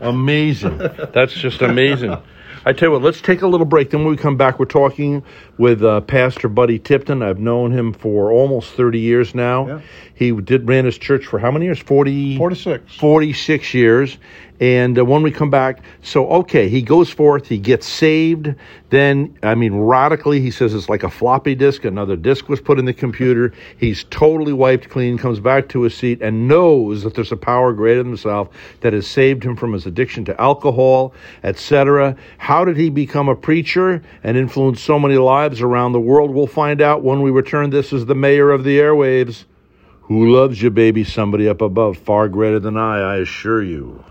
Amazing. 0.00 0.78
That's 1.12 1.32
just 1.32 1.62
amazing. 1.62 2.16
I 2.64 2.74
tell 2.74 2.88
you 2.88 2.92
what, 2.92 3.02
let's 3.02 3.22
take 3.22 3.40
a 3.40 3.46
little 3.46 3.64
break. 3.64 3.90
Then 3.90 4.00
when 4.00 4.10
we 4.10 4.18
come 4.18 4.36
back, 4.36 4.58
we're 4.58 4.66
talking 4.66 5.22
with 5.56 5.82
uh, 5.82 6.02
Pastor 6.02 6.48
Buddy 6.48 6.78
Tipton. 6.78 7.22
I've 7.22 7.38
known 7.38 7.72
him 7.72 7.94
for 7.94 8.30
almost 8.30 8.72
30 8.74 8.98
years 8.98 9.34
now. 9.34 9.66
Yeah. 9.66 9.80
He 10.14 10.32
did 10.32 10.68
ran 10.68 10.84
his 10.84 10.98
church 10.98 11.24
for 11.26 11.38
how 11.38 11.50
many 11.50 11.64
years? 11.66 11.78
40, 11.78 12.36
46. 12.36 12.96
46 12.96 13.74
years. 13.74 14.18
And 14.60 14.98
uh, 14.98 15.04
when 15.06 15.22
we 15.22 15.30
come 15.30 15.48
back, 15.48 15.82
so 16.02 16.28
okay, 16.28 16.68
he 16.68 16.82
goes 16.82 17.08
forth, 17.08 17.46
he 17.46 17.58
gets 17.58 17.88
saved. 17.88 18.54
Then, 18.90 19.38
I 19.42 19.54
mean, 19.54 19.74
radically, 19.74 20.40
he 20.40 20.50
says 20.50 20.74
it's 20.74 20.90
like 20.90 21.02
a 21.02 21.10
floppy 21.10 21.54
disk. 21.54 21.86
Another 21.86 22.14
disk 22.14 22.50
was 22.50 22.60
put 22.60 22.78
in 22.78 22.84
the 22.84 22.92
computer. 22.92 23.54
He's 23.78 24.04
totally 24.04 24.52
wiped 24.52 24.90
clean, 24.90 25.16
comes 25.16 25.40
back 25.40 25.70
to 25.70 25.82
his 25.82 25.94
seat, 25.94 26.20
and 26.20 26.46
knows 26.46 27.02
that 27.04 27.14
there's 27.14 27.32
a 27.32 27.38
power 27.38 27.72
greater 27.72 28.02
than 28.02 28.08
himself 28.08 28.50
that 28.82 28.92
has 28.92 29.06
saved 29.06 29.42
him 29.42 29.56
from 29.56 29.72
his 29.72 29.86
addiction 29.86 30.26
to 30.26 30.38
alcohol, 30.38 31.14
etc. 31.42 32.14
How 32.36 32.66
did 32.66 32.76
he 32.76 32.90
become 32.90 33.30
a 33.30 33.36
preacher 33.36 34.02
and 34.22 34.36
influence 34.36 34.82
so 34.82 34.98
many 34.98 35.16
lives 35.16 35.62
around 35.62 35.92
the 35.92 36.00
world? 36.00 36.32
We'll 36.32 36.46
find 36.46 36.82
out 36.82 37.02
when 37.02 37.22
we 37.22 37.30
return. 37.30 37.70
This 37.70 37.94
is 37.94 38.04
the 38.04 38.14
mayor 38.14 38.50
of 38.50 38.64
the 38.64 38.78
airwaves. 38.78 39.44
Who 40.02 40.28
loves 40.28 40.60
you, 40.60 40.70
baby? 40.70 41.04
Somebody 41.04 41.48
up 41.48 41.62
above, 41.62 41.96
far 41.96 42.28
greater 42.28 42.58
than 42.58 42.76
I, 42.76 42.98
I 42.98 43.16
assure 43.18 43.62
you. 43.62 44.04